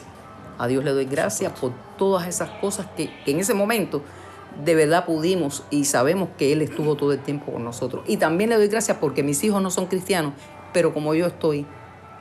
A 0.58 0.68
Dios 0.68 0.84
le 0.84 0.92
doy 0.92 1.06
gracias 1.06 1.52
por 1.60 1.74
todas 1.98 2.28
esas 2.28 2.50
cosas 2.62 2.88
que, 2.96 3.12
que 3.26 3.32
en 3.32 3.40
ese 3.40 3.54
momento 3.54 4.02
de 4.64 4.76
verdad 4.76 5.06
pudimos 5.06 5.64
y 5.70 5.86
sabemos 5.86 6.30
que 6.38 6.54
Él 6.54 6.62
estuvo 6.62 6.96
todo 6.96 7.12
el 7.12 7.20
tiempo 7.20 7.52
con 7.52 7.64
nosotros. 7.64 8.04
Y 8.08 8.18
también 8.18 8.50
le 8.50 8.58
doy 8.58 8.68
gracias 8.68 8.98
porque 9.00 9.24
mis 9.24 9.44
hijos 9.44 9.62
no 9.62 9.72
son 9.72 9.88
cristianos, 9.88 10.34
pero 10.74 10.94
como 10.94 11.14
yo 11.14 11.28
estoy 11.28 11.66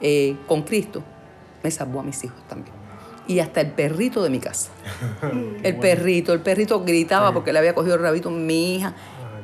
eh, 0.00 0.36
con 0.46 0.62
Cristo, 0.62 1.02
me 1.62 1.70
salvó 1.70 2.00
a 2.00 2.02
mis 2.02 2.22
hijos 2.24 2.40
también. 2.48 2.74
Y 3.26 3.38
hasta 3.38 3.60
el 3.60 3.70
perrito 3.70 4.22
de 4.22 4.30
mi 4.30 4.38
casa. 4.38 4.70
El 5.62 5.78
perrito, 5.78 6.34
el 6.34 6.40
perrito 6.40 6.84
gritaba 6.84 7.32
porque 7.32 7.54
le 7.54 7.58
había 7.58 7.74
cogido 7.74 7.94
el 7.94 8.02
rabito 8.02 8.30
mi 8.30 8.76
hija, 8.76 8.94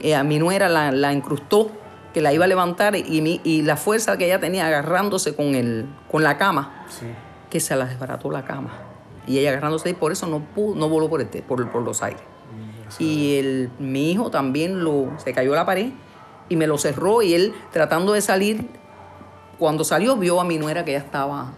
eh, 0.00 0.14
a 0.14 0.22
mi 0.22 0.38
nuera 0.38 0.68
la, 0.68 0.92
la, 0.92 1.14
incrustó, 1.14 1.70
que 2.12 2.20
la 2.20 2.34
iba 2.34 2.44
a 2.44 2.48
levantar 2.48 2.94
y, 2.94 3.22
mi, 3.22 3.40
y 3.42 3.62
la 3.62 3.78
fuerza 3.78 4.18
que 4.18 4.26
ella 4.26 4.38
tenía 4.38 4.66
agarrándose 4.66 5.34
con, 5.34 5.54
el, 5.54 5.86
con 6.10 6.22
la 6.22 6.36
cama, 6.36 6.84
sí. 6.90 7.06
que 7.48 7.58
se 7.58 7.74
la 7.74 7.86
desbarató 7.86 8.30
la 8.30 8.44
cama. 8.44 8.70
Y 9.26 9.38
ella 9.38 9.50
agarrándose 9.50 9.88
y 9.88 9.94
por 9.94 10.12
eso 10.12 10.26
no, 10.26 10.40
pudo, 10.40 10.74
no 10.74 10.90
voló 10.90 11.08
por, 11.08 11.22
el, 11.22 11.28
por, 11.28 11.70
por 11.70 11.82
los 11.82 12.02
aires 12.02 12.20
y 12.98 13.36
el, 13.36 13.70
mi 13.78 14.10
hijo 14.10 14.30
también 14.30 14.82
lo, 14.82 15.12
se 15.18 15.32
cayó 15.32 15.52
a 15.52 15.56
la 15.56 15.66
pared 15.66 15.90
y 16.48 16.56
me 16.56 16.66
lo 16.66 16.78
cerró 16.78 17.22
y 17.22 17.34
él 17.34 17.54
tratando 17.72 18.12
de 18.12 18.20
salir, 18.20 18.66
cuando 19.58 19.84
salió 19.84 20.16
vio 20.16 20.40
a 20.40 20.44
mi 20.44 20.58
nuera 20.58 20.84
que 20.84 20.92
ya 20.92 20.98
estaba 20.98 21.52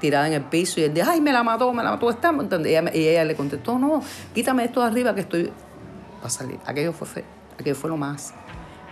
tirada 0.00 0.26
en 0.26 0.32
el 0.32 0.44
piso 0.44 0.80
y 0.80 0.84
él 0.84 0.94
dijo, 0.94 1.10
ay, 1.10 1.20
me 1.20 1.32
la 1.32 1.42
mató, 1.42 1.72
me 1.72 1.82
la 1.82 1.90
mató, 1.90 2.10
está, 2.10 2.32
y 2.32 2.68
ella, 2.68 2.90
y 2.94 3.08
ella 3.08 3.24
le 3.24 3.34
contestó, 3.34 3.78
no, 3.78 4.02
quítame 4.34 4.64
esto 4.64 4.80
de 4.80 4.86
arriba 4.86 5.14
que 5.14 5.20
estoy 5.20 5.52
para 6.18 6.30
salir. 6.30 6.58
Aquello 6.64 6.92
fue, 6.92 7.06
fe, 7.06 7.24
aquello 7.58 7.76
fue 7.76 7.90
lo 7.90 7.96
más. 7.96 8.32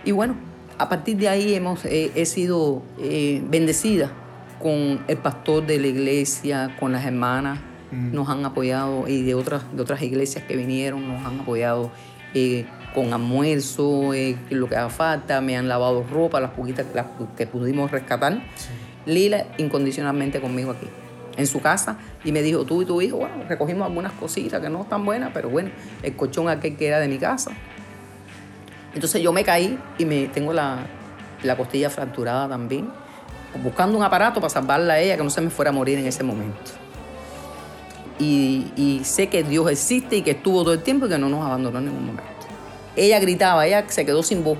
Y 0.05 0.11
bueno, 0.11 0.35
a 0.77 0.87
partir 0.87 1.17
de 1.17 1.27
ahí 1.27 1.55
hemos, 1.55 1.83
eh, 1.85 2.11
he 2.15 2.25
sido 2.25 2.83
eh, 2.99 3.43
bendecida 3.49 4.11
con 4.61 5.03
el 5.07 5.17
pastor 5.17 5.65
de 5.65 5.79
la 5.79 5.87
iglesia, 5.87 6.75
con 6.79 6.91
las 6.91 7.05
hermanas, 7.05 7.59
Mm. 7.91 8.13
nos 8.13 8.29
han 8.29 8.45
apoyado 8.45 9.07
y 9.07 9.23
de 9.23 9.33
otras, 9.33 9.63
de 9.73 9.81
otras 9.81 10.01
iglesias 10.03 10.43
que 10.43 10.55
vinieron 10.55 11.07
nos 11.07 11.25
han 11.25 11.39
apoyado 11.39 11.91
eh, 12.35 12.65
con 12.93 13.13
almuerzo, 13.13 14.13
eh, 14.13 14.37
lo 14.51 14.69
que 14.69 14.75
haga 14.75 14.89
falta, 14.89 15.41
me 15.41 15.57
han 15.57 15.67
lavado 15.67 16.03
ropa, 16.03 16.39
las 16.39 16.51
poquitas 16.51 16.85
las 16.93 17.07
que 17.37 17.47
pudimos 17.47 17.89
rescatar. 17.91 18.41
Sí. 18.55 18.69
Lila 19.05 19.45
incondicionalmente 19.57 20.39
conmigo 20.39 20.71
aquí, 20.71 20.87
en 21.37 21.47
su 21.47 21.61
casa, 21.61 21.97
y 22.23 22.31
me 22.31 22.41
dijo, 22.41 22.65
tú 22.65 22.81
y 22.81 22.85
tu 22.85 23.01
hijo, 23.01 23.17
bueno, 23.17 23.35
recogimos 23.47 23.87
algunas 23.87 24.11
cositas 24.13 24.61
que 24.61 24.69
no 24.69 24.81
están 24.81 25.05
buenas, 25.05 25.31
pero 25.33 25.49
bueno, 25.49 25.71
el 26.03 26.15
colchón 26.15 26.49
aquel 26.49 26.75
que 26.75 26.87
era 26.87 26.99
de 26.99 27.07
mi 27.07 27.17
casa. 27.17 27.51
Entonces 28.93 29.21
yo 29.21 29.31
me 29.31 29.43
caí 29.43 29.79
y 29.97 30.05
me 30.05 30.27
tengo 30.27 30.51
la, 30.53 30.85
la 31.43 31.55
costilla 31.57 31.89
fracturada 31.89 32.47
también, 32.49 32.89
buscando 33.63 33.97
un 33.97 34.03
aparato 34.03 34.39
para 34.39 34.49
salvarla 34.49 34.95
a 34.95 34.99
ella, 34.99 35.17
que 35.17 35.23
no 35.23 35.29
se 35.29 35.41
me 35.41 35.49
fuera 35.49 35.69
a 35.69 35.73
morir 35.73 35.97
en 35.97 36.05
ese 36.05 36.23
momento 36.23 36.88
y, 38.19 38.71
y, 38.75 39.01
sé 39.05 39.27
que 39.27 39.43
Dios 39.43 39.71
existe 39.71 40.17
y 40.17 40.21
que 40.21 40.31
estuvo 40.31 40.63
todo 40.63 40.73
el 40.73 40.83
tiempo 40.83 41.05
y 41.05 41.09
que 41.09 41.17
no 41.17 41.29
nos 41.29 41.45
abandonó 41.45 41.79
en 41.79 41.85
ningún 41.85 42.05
momento. 42.07 42.29
Ella 42.95 43.19
gritaba, 43.19 43.65
ella 43.65 43.85
se 43.87 44.05
quedó 44.05 44.21
sin 44.23 44.43
voz. 44.43 44.57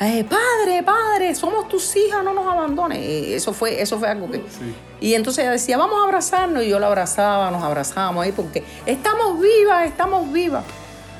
Eh, 0.00 0.24
padre, 0.24 0.82
padre, 0.82 1.34
somos 1.34 1.68
tus 1.68 1.94
hijas, 1.94 2.24
no 2.24 2.32
nos 2.32 2.46
abandones. 2.46 2.98
Y 2.98 3.34
eso 3.34 3.52
fue, 3.52 3.80
eso 3.80 3.98
fue 3.98 4.08
algo 4.08 4.30
que. 4.30 4.38
Sí. 4.38 4.74
Y 5.00 5.14
entonces 5.14 5.44
ella 5.44 5.52
decía, 5.52 5.76
vamos 5.76 6.00
a 6.00 6.04
abrazarnos. 6.04 6.62
Y 6.62 6.68
yo 6.68 6.78
la 6.78 6.86
abrazaba, 6.86 7.50
nos 7.50 7.62
abrazábamos 7.62 8.24
ahí 8.24 8.32
porque 8.32 8.64
estamos 8.86 9.38
vivas, 9.38 9.86
estamos 9.86 10.32
vivas. 10.32 10.64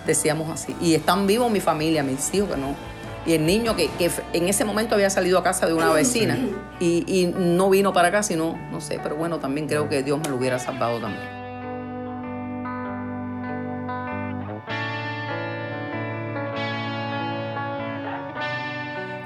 Decíamos 0.06 0.48
así. 0.50 0.74
Y 0.80 0.94
están 0.94 1.26
vivos 1.26 1.50
mi 1.50 1.60
familia, 1.60 2.02
mis 2.02 2.32
hijos 2.32 2.50
que 2.50 2.56
no. 2.56 2.74
Y 3.26 3.34
el 3.34 3.44
niño 3.44 3.76
que, 3.76 3.90
que 3.98 4.10
en 4.32 4.48
ese 4.48 4.64
momento 4.64 4.94
había 4.94 5.10
salido 5.10 5.38
a 5.38 5.42
casa 5.42 5.66
de 5.66 5.74
una 5.74 5.92
vecina 5.92 6.38
y, 6.80 7.04
y 7.06 7.26
no 7.26 7.68
vino 7.68 7.92
para 7.92 8.08
acá, 8.08 8.22
sino, 8.22 8.58
no 8.72 8.80
sé, 8.80 8.98
pero 9.02 9.14
bueno, 9.14 9.38
también 9.38 9.68
creo 9.68 9.90
que 9.90 10.02
Dios 10.02 10.18
me 10.18 10.30
lo 10.30 10.36
hubiera 10.36 10.58
salvado 10.58 11.00
también. 11.00 11.39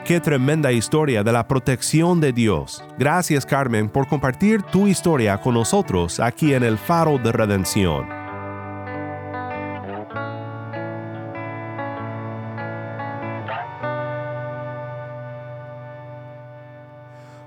Qué 0.04 0.20
tremenda 0.20 0.70
historia 0.70 1.24
de 1.24 1.32
la 1.32 1.48
protección 1.48 2.20
de 2.20 2.30
Dios. 2.30 2.84
Gracias 2.98 3.46
Carmen 3.46 3.88
por 3.88 4.06
compartir 4.06 4.60
tu 4.60 4.86
historia 4.86 5.40
con 5.40 5.54
nosotros 5.54 6.20
aquí 6.20 6.52
en 6.52 6.62
el 6.62 6.76
Faro 6.76 7.16
de 7.16 7.32
Redención. 7.32 8.06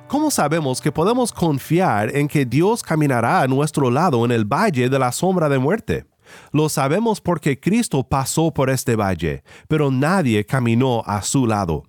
¿Cómo 0.08 0.32
sabemos 0.32 0.82
que 0.82 0.92
podemos 0.92 1.32
confiar 1.32 2.16
en 2.16 2.28
que 2.28 2.44
Dios 2.44 2.82
caminará 2.82 3.42
a 3.42 3.48
nuestro 3.48 3.92
lado 3.92 4.26
en 4.26 4.32
el 4.32 4.46
valle 4.46 4.90
de 4.90 4.98
la 4.98 5.12
sombra 5.12 5.48
de 5.48 5.60
muerte? 5.60 6.06
Lo 6.52 6.70
sabemos 6.70 7.22
porque 7.22 7.60
Cristo 7.60 8.04
pasó 8.04 8.52
por 8.52 8.72
este 8.72 8.96
valle, 8.96 9.44
pero 9.68 9.92
nadie 9.92 10.44
caminó 10.44 11.04
a 11.06 11.22
su 11.22 11.46
lado. 11.46 11.84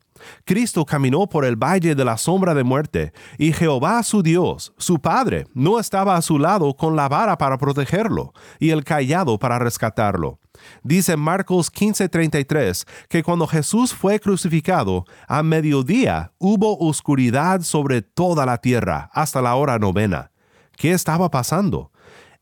Cristo 0.44 0.84
caminó 0.84 1.28
por 1.28 1.44
el 1.44 1.56
valle 1.56 1.94
de 1.94 2.04
la 2.04 2.16
sombra 2.16 2.54
de 2.54 2.64
muerte, 2.64 3.12
y 3.38 3.52
Jehová 3.52 4.02
su 4.02 4.22
Dios, 4.22 4.72
su 4.78 5.00
Padre, 5.00 5.46
no 5.54 5.78
estaba 5.78 6.16
a 6.16 6.22
su 6.22 6.38
lado 6.38 6.74
con 6.74 6.96
la 6.96 7.08
vara 7.08 7.38
para 7.38 7.58
protegerlo, 7.58 8.32
y 8.58 8.70
el 8.70 8.84
callado 8.84 9.38
para 9.38 9.58
rescatarlo. 9.58 10.38
Dice 10.82 11.16
Marcos 11.16 11.70
15:33 11.70 12.86
que 13.08 13.22
cuando 13.22 13.46
Jesús 13.46 13.94
fue 13.94 14.20
crucificado, 14.20 15.04
a 15.26 15.42
mediodía 15.42 16.32
hubo 16.38 16.78
oscuridad 16.78 17.62
sobre 17.62 18.02
toda 18.02 18.46
la 18.46 18.58
tierra 18.58 19.10
hasta 19.12 19.42
la 19.42 19.54
hora 19.54 19.78
novena. 19.78 20.30
¿Qué 20.76 20.92
estaba 20.92 21.30
pasando? 21.30 21.90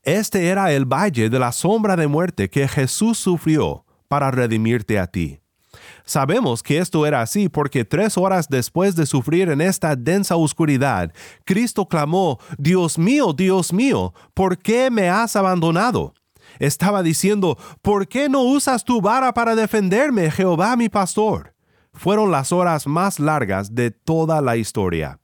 Este 0.03 0.47
era 0.47 0.71
el 0.71 0.85
valle 0.85 1.29
de 1.29 1.39
la 1.39 1.51
sombra 1.51 1.95
de 1.95 2.07
muerte 2.07 2.49
que 2.49 2.67
Jesús 2.67 3.17
sufrió 3.17 3.85
para 4.07 4.31
redimirte 4.31 4.99
a 4.99 5.07
ti. 5.07 5.41
Sabemos 6.07 6.63
que 6.63 6.77
esto 6.77 7.05
era 7.05 7.21
así 7.21 7.49
porque 7.49 7.83
tres 7.83 8.17
horas 8.17 8.47
después 8.47 8.95
de 8.95 9.05
sufrir 9.05 9.49
en 9.49 9.59
esta 9.59 9.93
densa 9.93 10.37
oscuridad, 10.37 11.11
Cristo 11.43 11.85
clamó, 11.85 12.39
Dios 12.57 12.97
mío, 12.97 13.33
Dios 13.33 13.73
mío, 13.73 14.13
¿por 14.33 14.57
qué 14.57 14.89
me 14.89 15.09
has 15.09 15.35
abandonado? 15.35 16.13
Estaba 16.59 17.03
diciendo, 17.03 17.57
¿por 17.81 18.07
qué 18.07 18.29
no 18.29 18.43
usas 18.43 18.85
tu 18.85 19.01
vara 19.01 19.33
para 19.33 19.53
defenderme, 19.53 20.31
Jehová 20.31 20.77
mi 20.77 20.87
pastor? 20.87 21.53
Fueron 21.91 22.31
las 22.31 22.53
horas 22.53 22.87
más 22.87 23.19
largas 23.19 23.75
de 23.75 23.91
toda 23.91 24.39
la 24.39 24.55
historia. 24.55 25.19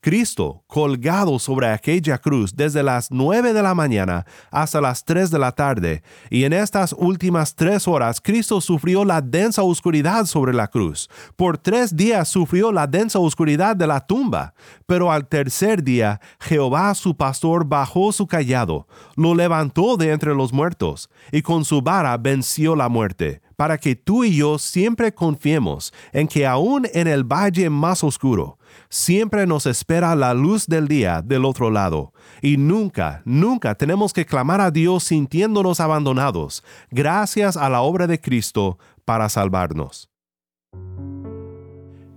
Cristo 0.00 0.62
colgado 0.68 1.38
sobre 1.38 1.66
aquella 1.68 2.18
cruz 2.18 2.54
desde 2.54 2.82
las 2.82 3.10
nueve 3.10 3.52
de 3.54 3.62
la 3.62 3.74
mañana 3.74 4.26
hasta 4.50 4.80
las 4.80 5.04
tres 5.04 5.30
de 5.30 5.38
la 5.38 5.52
tarde, 5.52 6.02
y 6.30 6.44
en 6.44 6.52
estas 6.52 6.94
últimas 6.96 7.56
tres 7.56 7.88
horas 7.88 8.20
Cristo 8.20 8.60
sufrió 8.60 9.04
la 9.04 9.20
densa 9.20 9.62
oscuridad 9.62 10.26
sobre 10.26 10.52
la 10.52 10.68
cruz. 10.68 11.08
Por 11.36 11.58
tres 11.58 11.96
días 11.96 12.28
sufrió 12.28 12.70
la 12.70 12.86
densa 12.86 13.18
oscuridad 13.18 13.74
de 13.74 13.86
la 13.86 14.06
tumba, 14.06 14.54
pero 14.86 15.10
al 15.10 15.26
tercer 15.26 15.82
día 15.82 16.20
Jehová 16.38 16.94
su 16.94 17.16
pastor 17.16 17.64
bajó 17.64 18.12
su 18.12 18.26
callado, 18.26 18.86
lo 19.16 19.34
levantó 19.34 19.96
de 19.96 20.12
entre 20.12 20.34
los 20.34 20.52
muertos, 20.52 21.08
y 21.32 21.40
con 21.40 21.64
su 21.64 21.80
vara 21.80 22.16
venció 22.18 22.76
la 22.76 22.90
muerte 22.90 23.40
para 23.58 23.76
que 23.76 23.96
tú 23.96 24.22
y 24.22 24.36
yo 24.36 24.56
siempre 24.56 25.12
confiemos 25.12 25.92
en 26.12 26.28
que 26.28 26.46
aún 26.46 26.86
en 26.94 27.08
el 27.08 27.24
valle 27.24 27.68
más 27.68 28.04
oscuro, 28.04 28.56
siempre 28.88 29.48
nos 29.48 29.66
espera 29.66 30.14
la 30.14 30.32
luz 30.32 30.57
del 30.66 30.88
día 30.88 31.22
del 31.22 31.44
otro 31.44 31.70
lado. 31.70 32.12
Y 32.42 32.56
nunca, 32.56 33.22
nunca 33.24 33.74
tenemos 33.74 34.12
que 34.12 34.26
clamar 34.26 34.60
a 34.60 34.70
Dios 34.70 35.04
sintiéndonos 35.04 35.80
abandonados, 35.80 36.64
gracias 36.90 37.56
a 37.56 37.68
la 37.68 37.82
obra 37.82 38.06
de 38.06 38.20
Cristo 38.20 38.78
para 39.04 39.28
salvarnos. 39.28 40.10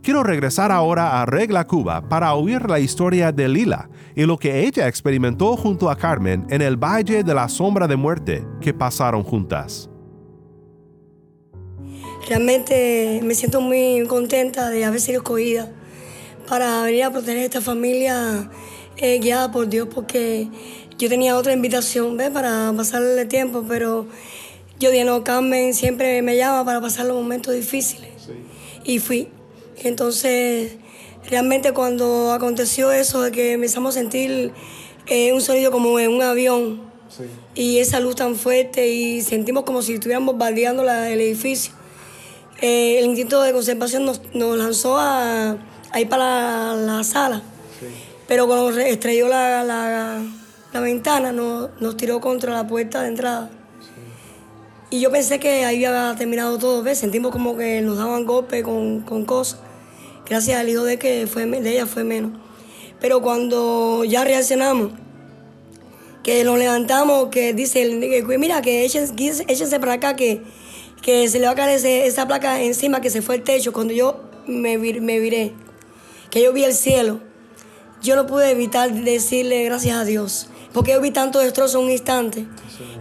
Quiero 0.02 0.24
regresar 0.24 0.72
ahora 0.72 1.22
a 1.22 1.28
Regla 1.28 1.68
Cuba 1.68 2.10
para 2.10 2.34
oír 2.34 2.68
la 2.68 2.80
historia 2.80 3.32
de 3.32 3.48
Lila 3.48 3.88
y 4.16 4.26
lo 4.26 4.38
que 4.38 4.66
ella 4.66 4.88
experimentó 4.88 5.56
junto 5.56 5.92
a 5.92 5.96
Carmen 5.96 6.48
en 6.50 6.64
el 6.64 6.76
Valle 6.76 7.24
de 7.24 7.34
la 7.36 7.48
Sombra 7.48 7.88
de 7.88 7.96
Muerte 7.96 8.44
que 8.62 8.74
pasaron 8.74 9.24
juntas. 9.24 9.92
Realmente 12.28 13.20
me 13.24 13.36
siento 13.36 13.62
muy 13.62 14.04
contenta 14.08 14.70
de 14.70 14.86
haber 14.86 15.00
sido 15.00 15.20
escogida 15.20 15.72
para 16.52 16.84
venir 16.84 17.06
a 17.06 17.12
proteger 17.12 17.38
a 17.38 17.46
esta 17.46 17.62
familia 17.62 18.50
eh, 18.98 19.20
guiada 19.20 19.54
por 19.54 19.70
Dios, 19.70 19.88
porque 19.90 20.50
yo 20.98 21.08
tenía 21.08 21.38
otra 21.38 21.54
invitación 21.54 22.18
¿ves? 22.18 22.30
para 22.30 22.74
pasarle 22.76 23.24
tiempo, 23.24 23.64
pero 23.66 24.06
yo 24.78 24.92
dije, 24.92 25.06
no, 25.06 25.24
Carmen 25.24 25.74
siempre 25.74 26.22
me 26.22 26.36
llama 26.36 26.66
para 26.66 26.82
pasar 26.82 27.06
los 27.06 27.16
momentos 27.16 27.56
difíciles. 27.56 28.10
Y 28.84 29.00
fui. 29.00 29.30
Entonces, 29.78 30.74
realmente 31.30 31.72
cuando 31.72 32.34
aconteció 32.34 32.92
eso 32.92 33.22
de 33.22 33.32
que 33.32 33.54
empezamos 33.54 33.96
a 33.96 34.00
sentir 34.00 34.52
eh, 35.08 35.32
un 35.32 35.40
sonido 35.40 35.72
como 35.72 35.98
en 36.00 36.12
un 36.12 36.22
avión 36.22 36.82
y 37.56 37.78
esa 37.78 38.02
luz 38.02 38.18
tan 38.18 38.36
fuerte 38.36 38.90
y 38.90 39.22
sentimos 39.22 39.64
como 39.64 39.82
si 39.82 39.94
estuviéramos 39.94 40.34
bombardeando 40.34 40.84
el 40.84 41.22
edificio, 41.22 41.72
eh, 42.60 43.00
el 43.00 43.06
instinto 43.06 43.42
de 43.42 43.54
conservación 43.54 44.04
nos, 44.04 44.22
lanzó 44.34 44.98
a, 44.98 45.58
ir 46.00 46.10
para 46.10 46.76
la, 46.76 47.04
sala. 47.04 47.42
Pero 48.28 48.48
cuando 48.48 48.70
estrelló 48.80 49.28
la, 49.28 49.64
la, 49.64 50.80
ventana, 50.80 51.32
nos, 51.32 51.98
tiró 51.98 52.22
contra 52.22 52.54
la 52.54 52.68
puerta 52.68 53.02
de 53.02 53.10
entrada. 53.10 53.50
Y 54.90 55.00
yo 55.00 55.12
pensé 55.12 55.40
que 55.40 55.66
ahí 55.66 55.86
había 55.86 56.16
terminado 56.18 56.58
todo, 56.58 56.84
¿ves? 56.84 56.98
Sentimos 56.98 57.32
como 57.32 57.56
que 57.56 57.82
nos 57.82 57.98
daban 57.98 58.26
golpes 58.26 58.64
con, 58.64 59.26
cosas. 59.26 59.60
Gracias 60.26 60.60
al 60.60 60.70
hijo 60.70 60.84
de 60.84 60.98
que 60.98 61.28
fue 61.28 61.46
de 61.46 61.72
ella 61.72 61.86
fue 61.86 62.04
menos. 62.04 62.32
Pero 63.00 63.22
cuando 63.22 64.04
ya 64.04 64.24
reaccionamos, 64.24 64.92
que 66.24 66.44
nos 66.44 66.60
levantamos, 66.60 67.30
que 67.30 67.54
dice, 67.54 67.86
mira, 68.38 68.62
que 68.62 68.86
échense, 68.86 69.14
échense 69.48 69.80
para 69.80 69.94
acá, 69.94 70.16
que 70.16 70.44
que 71.02 71.28
se 71.28 71.40
le 71.40 71.48
va 71.48 71.54
a 71.54 71.56
caer 71.56 71.84
esa 71.86 72.28
placa 72.28 72.62
encima 72.62 73.02
que 73.02 73.10
se 73.10 73.22
fue 73.22 73.36
el 73.36 73.44
techo. 73.44 73.74
Cuando 73.74 73.94
yo 73.94 74.22
me, 74.46 74.78
me 74.78 75.20
viré, 75.20 75.54
que 76.32 76.42
yo 76.42 76.54
vi 76.54 76.64
el 76.64 76.74
cielo, 76.74 77.20
yo 78.02 78.16
no 78.16 78.26
pude 78.26 78.50
evitar 78.50 78.92
decirle 78.92 79.64
gracias 79.66 79.96
a 79.96 80.04
Dios. 80.04 80.48
Porque 80.74 80.94
yo 80.94 81.02
vi 81.02 81.12
tanto 81.12 81.40
destrozo 81.40 81.80
en 81.80 81.86
un 81.86 81.92
instante. 81.92 82.48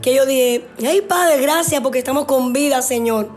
Que 0.03 0.14
yo 0.14 0.27
dije, 0.27 0.66
ay 0.87 1.01
Padre, 1.03 1.40
gracias 1.40 1.81
porque 1.81 2.01
estamos 2.01 2.25
con 2.27 2.53
vida, 2.53 2.83
Señor. 2.83 3.29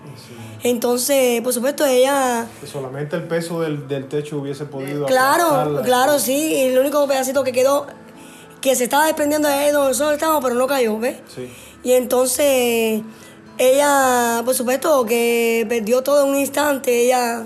Entonces, 0.63 1.41
por 1.41 1.53
supuesto, 1.53 1.85
ella... 1.85 2.47
solamente 2.65 3.15
el 3.17 3.23
peso 3.23 3.61
del, 3.61 3.85
techo 4.07 4.37
hubiese 4.37 4.65
podido... 4.65 5.05
Claro, 5.05 5.81
claro, 5.83 6.19
sí. 6.19 6.53
Y 6.55 6.59
el 6.61 6.79
único 6.79 7.05
pedacito 7.05 7.43
que 7.43 7.51
quedó, 7.51 7.85
que 8.61 8.75
se 8.75 8.85
estaba 8.85 9.05
desprendiendo 9.05 9.49
de 9.49 9.53
ahí 9.53 9.71
donde 9.71 9.89
nosotros 9.89 10.13
estábamos, 10.13 10.41
pero 10.41 10.55
no 10.55 10.65
cayó, 10.65 10.97
¿ves? 10.97 11.17
Sí. 11.35 11.49
Y 11.83 11.91
entonces 11.91 13.01
ella, 13.57 14.41
por 14.45 14.55
supuesto, 14.55 15.05
que 15.05 15.65
perdió 15.67 16.01
todo 16.01 16.23
en 16.23 16.29
un 16.31 16.39
instante. 16.39 17.05
Ella 17.05 17.45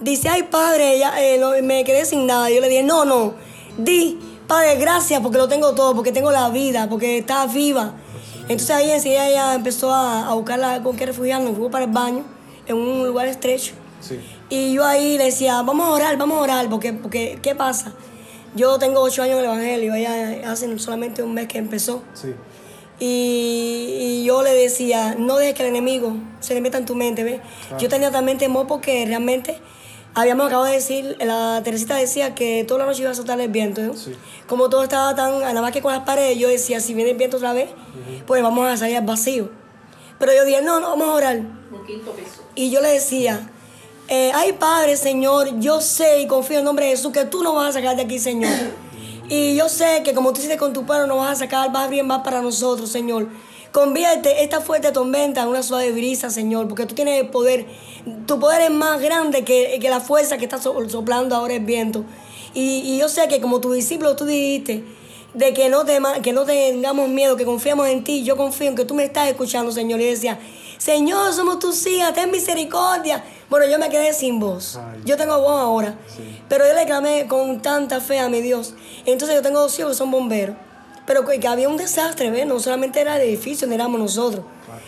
dice, 0.00 0.28
ay 0.28 0.44
padre, 0.44 0.94
ella, 0.94 1.12
eh, 1.18 1.62
me 1.62 1.84
quedé 1.84 2.04
sin 2.04 2.26
nada. 2.26 2.50
Yo 2.50 2.60
le 2.60 2.68
dije, 2.68 2.82
no, 2.82 3.04
no, 3.04 3.34
di, 3.78 4.18
padre, 4.46 4.76
gracias 4.76 5.20
porque 5.20 5.38
lo 5.38 5.48
tengo 5.48 5.74
todo, 5.74 5.94
porque 5.94 6.12
tengo 6.12 6.30
la 6.32 6.48
vida, 6.50 6.88
porque 6.88 7.18
está 7.18 7.46
viva. 7.46 7.94
Entonces 8.42 8.70
ahí 8.70 8.90
enseguida 8.90 9.28
ella 9.28 9.54
empezó 9.54 9.92
a, 9.92 10.28
a 10.28 10.34
buscar 10.34 10.82
con 10.82 10.96
qué 10.96 11.06
refugiarnos, 11.06 11.56
fue 11.56 11.70
para 11.70 11.84
el 11.84 11.90
baño, 11.90 12.24
en 12.66 12.76
un 12.76 13.06
lugar 13.06 13.26
estrecho. 13.26 13.74
Y 14.48 14.74
yo 14.74 14.84
ahí 14.84 15.18
le 15.18 15.24
decía, 15.24 15.62
vamos 15.62 15.86
a 15.86 15.90
orar, 15.90 16.16
vamos 16.16 16.38
a 16.38 16.40
orar, 16.40 16.68
porque, 16.68 16.92
porque 16.92 17.38
¿qué 17.42 17.54
pasa? 17.54 17.92
Yo 18.54 18.78
tengo 18.78 19.00
ocho 19.00 19.22
años 19.22 19.34
en 19.34 19.40
el 19.40 19.44
Evangelio, 19.46 19.94
ella 19.94 20.50
hace 20.50 20.78
solamente 20.78 21.22
un 21.22 21.34
mes 21.34 21.48
que 21.48 21.58
empezó. 21.58 22.02
Sí. 22.14 22.34
Y, 22.98 24.24
yo 24.24 24.42
le 24.42 24.54
decía, 24.54 25.14
no 25.18 25.36
dejes 25.36 25.54
que 25.54 25.62
el 25.62 25.68
enemigo 25.68 26.16
se 26.40 26.54
le 26.54 26.60
meta 26.60 26.78
en 26.78 26.86
tu 26.86 26.94
mente, 26.94 27.22
¿ves? 27.22 27.40
Yo 27.78 27.88
tenía 27.88 28.10
también 28.10 28.38
temor 28.38 28.66
porque 28.66 29.04
realmente 29.06 29.58
habíamos 30.16 30.46
acabado 30.46 30.64
de 30.64 30.72
decir, 30.72 31.14
la 31.20 31.60
Teresita 31.62 31.94
decía 31.94 32.34
que 32.34 32.64
toda 32.64 32.80
la 32.80 32.86
noche 32.86 33.02
iba 33.02 33.10
a 33.10 33.14
soltar 33.14 33.38
el 33.38 33.50
viento. 33.50 33.82
Como 34.46 34.70
todo 34.70 34.82
estaba 34.82 35.14
tan, 35.14 35.40
nada 35.40 35.60
más 35.60 35.72
que 35.72 35.82
con 35.82 35.92
las 35.92 36.04
paredes, 36.04 36.38
yo 36.38 36.48
decía, 36.48 36.80
si 36.80 36.94
viene 36.94 37.10
el 37.10 37.18
viento 37.18 37.36
otra 37.36 37.52
vez, 37.52 37.68
pues 38.26 38.42
vamos 38.42 38.66
a 38.66 38.78
salir 38.78 38.96
al 38.96 39.04
vacío. 39.04 39.50
Pero 40.18 40.32
yo 40.32 40.46
dije, 40.46 40.62
no, 40.62 40.80
no, 40.80 40.88
vamos 40.88 41.08
a 41.08 41.12
orar. 41.12 41.42
Y 42.54 42.70
yo 42.70 42.80
le 42.80 42.88
decía, 42.88 43.50
eh, 44.08 44.32
ay 44.34 44.54
Padre, 44.54 44.96
Señor, 44.96 45.60
yo 45.60 45.82
sé 45.82 46.22
y 46.22 46.26
confío 46.26 46.56
en 46.56 46.60
el 46.60 46.64
nombre 46.64 46.86
de 46.86 46.92
Jesús 46.92 47.12
que 47.12 47.26
tú 47.26 47.42
nos 47.42 47.54
vas 47.54 47.68
a 47.68 47.72
sacar 47.74 47.94
de 47.94 48.02
aquí, 48.02 48.18
Señor. 48.18 48.50
Y 49.28 49.56
yo 49.56 49.68
sé 49.68 50.02
que 50.04 50.14
como 50.14 50.32
tú 50.32 50.38
hiciste 50.38 50.56
con 50.56 50.72
tu 50.72 50.86
pueblo, 50.86 51.08
nos 51.08 51.18
vas 51.18 51.32
a 51.32 51.34
sacar, 51.34 51.72
más 51.72 51.90
bien 51.90 52.06
más 52.06 52.22
para 52.22 52.40
nosotros, 52.40 52.88
Señor. 52.88 53.26
Convierte 53.76 54.42
esta 54.42 54.62
fuerte 54.62 54.90
tormenta 54.90 55.42
en 55.42 55.48
una 55.48 55.62
suave 55.62 55.92
brisa, 55.92 56.30
Señor, 56.30 56.66
porque 56.66 56.86
tú 56.86 56.94
tienes 56.94 57.20
el 57.20 57.28
poder. 57.28 57.66
Tu 58.26 58.40
poder 58.40 58.62
es 58.62 58.70
más 58.70 59.02
grande 59.02 59.44
que, 59.44 59.78
la 59.82 60.00
fuerza 60.00 60.38
que 60.38 60.46
está 60.46 60.56
soplando 60.58 61.36
ahora 61.36 61.52
el 61.52 61.62
viento. 61.62 62.02
Y, 62.54 62.96
yo 62.96 63.10
sé 63.10 63.28
que 63.28 63.38
como 63.38 63.60
tu 63.60 63.70
discípulo 63.70 64.16
tú 64.16 64.24
dijiste, 64.24 64.82
de 65.34 65.52
que 65.52 65.68
no, 65.68 65.84
te, 65.84 65.98
que 66.22 66.32
no 66.32 66.46
tengamos 66.46 67.10
miedo, 67.10 67.36
que 67.36 67.44
confiamos 67.44 67.88
en 67.88 68.02
ti. 68.02 68.24
Yo 68.24 68.38
confío 68.38 68.68
en 68.68 68.76
que 68.76 68.86
tú 68.86 68.94
me 68.94 69.04
estás 69.04 69.28
escuchando, 69.28 69.70
Señor. 69.70 70.00
Y 70.00 70.06
decía, 70.06 70.38
Señor, 70.78 71.34
somos 71.34 71.58
tus 71.58 71.86
hijas, 71.86 72.14
ten 72.14 72.30
misericordia. 72.30 73.22
Bueno, 73.50 73.66
yo 73.66 73.78
me 73.78 73.90
quedé 73.90 74.14
sin 74.14 74.40
voz. 74.40 74.80
Yo 75.04 75.18
tengo 75.18 75.38
voz 75.38 75.60
ahora. 75.60 75.98
Pero 76.48 76.66
yo 76.66 76.72
le 76.72 76.86
clamé 76.86 77.26
con 77.26 77.60
tanta 77.60 78.00
fe 78.00 78.20
a 78.20 78.30
mi 78.30 78.40
Dios. 78.40 78.72
Entonces 79.04 79.36
yo 79.36 79.42
tengo 79.42 79.60
dos 79.60 79.78
hijos 79.78 79.92
que 79.92 79.98
son 79.98 80.10
bomberos. 80.10 80.56
Pero 81.06 81.24
que, 81.24 81.46
había 81.46 81.68
un 81.68 81.76
desastre, 81.76 82.30
¿ves? 82.30 82.46
No 82.46 82.58
solamente 82.58 83.00
era 83.00 83.16
el 83.16 83.22
edificio, 83.28 83.66
ni 83.68 83.74
éramos 83.74 84.00
nosotros. 84.00 84.44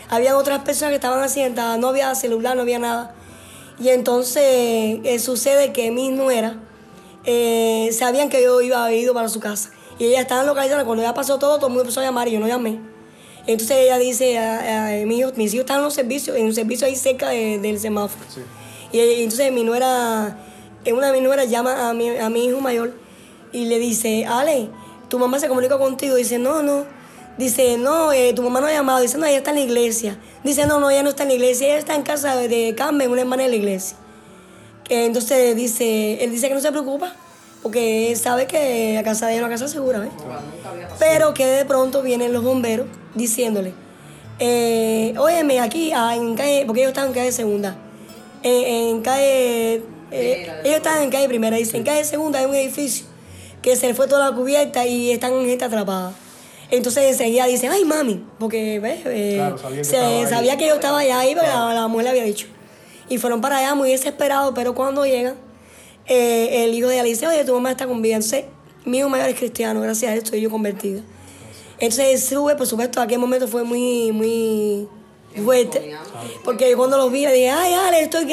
Había 0.08 0.36
otras 0.36 0.60
personas 0.62 0.90
que 0.90 0.96
estaban 0.96 1.22
accidentadas, 1.22 1.78
no 1.78 1.88
había 1.88 2.14
celular, 2.14 2.56
no 2.56 2.62
había 2.62 2.78
nada. 2.78 3.14
Y 3.78 3.90
entonces 3.90 4.42
eh, 4.44 5.18
sucede 5.20 5.72
que 5.72 5.90
mi 5.92 6.08
nuera 6.10 6.56
eh, 7.24 7.90
sabían 7.92 8.28
que 8.28 8.42
yo 8.42 8.60
iba 8.60 8.84
a 8.84 8.92
ido 8.92 9.14
para 9.14 9.28
su 9.28 9.38
casa. 9.38 9.70
Y 9.98 10.06
ella 10.06 10.20
estaba 10.20 10.42
localizada. 10.44 10.84
Cuando 10.84 11.02
ya 11.02 11.14
pasó 11.14 11.38
todo, 11.38 11.56
todo 11.56 11.66
el 11.66 11.72
mundo 11.72 11.82
empezó 11.82 12.00
a 12.00 12.04
llamar 12.04 12.26
y 12.28 12.32
yo 12.32 12.40
no 12.40 12.48
llamé. 12.48 12.80
Entonces 13.46 13.76
ella 13.78 13.98
dice, 13.98 14.38
a, 14.38 14.88
a, 14.88 15.06
mi 15.06 15.18
hijo, 15.20 15.30
mis 15.36 15.54
hijos 15.54 15.62
están 15.64 15.78
en 15.78 15.84
un 15.84 15.90
servicio, 15.90 16.34
en 16.34 16.46
un 16.46 16.54
servicio 16.54 16.86
ahí 16.86 16.96
cerca 16.96 17.28
de- 17.30 17.58
del 17.58 17.78
semáforo. 17.78 18.22
Y 18.92 19.00
entonces 19.22 19.52
mi 19.52 19.64
nuera, 19.64 20.38
eh, 20.84 20.92
una 20.92 21.06
de 21.08 21.12
mis 21.12 21.22
nueras 21.22 21.48
llama 21.48 21.88
a 21.88 21.94
mi, 21.94 22.08
a 22.10 22.28
mi 22.28 22.44
hijo 22.46 22.60
mayor 22.60 22.94
y 23.52 23.64
le 23.66 23.78
dice, 23.78 24.26
Ale, 24.26 24.68
tu 25.08 25.18
mamá 25.18 25.38
se 25.40 25.48
comunica 25.48 25.78
contigo. 25.78 26.16
Dice, 26.16 26.38
no, 26.38 26.62
no. 26.62 26.84
Dice, 27.38 27.78
no, 27.78 28.12
eh, 28.12 28.32
tu 28.34 28.42
mamá 28.42 28.60
no 28.60 28.66
ha 28.66 28.72
llamado. 28.72 29.00
Dice, 29.00 29.16
no, 29.18 29.26
ella 29.26 29.38
está 29.38 29.50
en 29.50 29.56
la 29.56 29.62
iglesia. 29.62 30.18
Dice, 30.44 30.66
no, 30.66 30.80
no, 30.80 30.90
ella 30.90 31.02
no 31.02 31.10
está 31.10 31.22
en 31.22 31.28
la 31.30 31.34
iglesia. 31.36 31.68
Ella 31.68 31.78
está 31.78 31.94
en 31.94 32.02
casa 32.02 32.36
de- 32.36 32.74
Carmen, 32.76 33.10
una 33.10 33.20
hermana 33.20 33.44
de 33.44 33.48
la 33.50 33.56
iglesia. 33.56 33.96
Eh, 34.88 35.04
Entonces 35.06 35.54
dice, 35.54 36.22
él 36.24 36.30
dice 36.30 36.48
que 36.48 36.54
no 36.54 36.60
se 36.60 36.70
preocupa, 36.70 37.14
porque 37.62 38.10
él 38.10 38.16
sabe 38.16 38.46
que 38.46 38.94
la 38.94 39.02
casa 39.02 39.26
de 39.26 39.32
ella 39.34 39.40
es 39.40 39.44
una 39.46 39.54
casa 39.54 39.68
segura, 39.68 39.98
¿ves? 40.00 40.10
Pero 40.98 41.34
que 41.34 41.44
de 41.46 41.64
pronto 41.64 42.02
vienen 42.02 42.32
los 42.32 42.42
bomberos 42.42 42.86
diciéndole, 43.14 43.74
eh, 44.38 45.14
óyeme, 45.18 45.60
aquí 45.60 45.92
ah, 45.94 46.14
en 46.16 46.34
calle, 46.36 46.64
porque 46.66 46.80
ellos 46.82 46.90
están 46.92 47.08
en 47.08 47.12
calle 47.14 47.32
segunda, 47.32 47.76
Eh, 48.42 48.88
en 48.90 49.02
calle, 49.02 49.82
eh, 50.12 50.46
ellos 50.64 50.76
están 50.76 51.02
en 51.02 51.10
calle 51.10 51.28
primera, 51.28 51.56
dice, 51.56 51.76
en 51.76 51.82
calle 51.82 52.04
segunda 52.04 52.38
hay 52.38 52.46
un 52.46 52.54
edificio 52.54 53.04
que 53.68 53.76
se 53.76 53.86
le 53.88 53.94
fue 53.94 54.06
toda 54.06 54.30
la 54.30 54.36
cubierta 54.36 54.86
y 54.86 55.10
están 55.10 55.32
gente 55.44 55.64
atrapada. 55.64 56.12
Entonces 56.70 57.04
enseguida 57.12 57.46
dicen, 57.46 57.70
ay 57.72 57.84
mami, 57.84 58.24
porque 58.38 58.78
¿ves? 58.80 59.00
Eh, 59.06 59.34
Claro, 59.36 59.58
sabían 59.58 59.78
que 59.78 59.84
se- 59.84 59.96
ahí. 59.98 60.26
sabía 60.26 60.56
que 60.58 60.66
yo 60.66 60.74
estaba 60.74 60.98
allá 60.98 61.18
ahí, 61.20 61.34
porque 61.34 61.48
la, 61.48 61.72
la 61.74 61.88
mujer 61.88 62.04
le 62.04 62.10
había 62.10 62.24
dicho. 62.24 62.46
Y 63.08 63.16
fueron 63.18 63.40
para 63.40 63.58
allá 63.58 63.74
muy 63.74 63.90
desesperados, 63.90 64.52
pero 64.54 64.74
cuando 64.74 65.06
llegan, 65.06 65.34
eh, 66.06 66.64
el 66.64 66.74
hijo 66.74 66.88
de 66.88 66.94
ella 66.94 67.02
le 67.04 67.08
dice, 67.10 67.26
oye, 67.26 67.44
tu 67.44 67.54
mamá 67.54 67.70
está 67.70 67.86
con 67.86 68.02
vida. 68.02 68.16
Entonces, 68.16 68.44
mi 68.84 68.98
hijo 68.98 69.08
mayor 69.08 69.28
es 69.30 69.36
cristiano, 69.36 69.80
gracias 69.80 70.10
a 70.10 70.14
esto 70.14 70.26
estoy 70.26 70.40
yo 70.42 70.50
convertida. 70.50 71.00
Entonces 71.78 72.24
sube, 72.26 72.54
por 72.56 72.66
supuesto, 72.66 73.00
aquel 73.00 73.18
momento 73.18 73.46
fue 73.48 73.62
muy, 73.64 74.12
muy 74.12 74.88
fuerte. 75.42 75.94
Porque 76.44 76.74
cuando 76.76 76.96
los 76.98 77.10
vi, 77.12 77.24
le 77.24 77.32
dije, 77.32 77.50
ay, 77.50 77.72
Ale, 77.74 78.00
estoy 78.02 78.24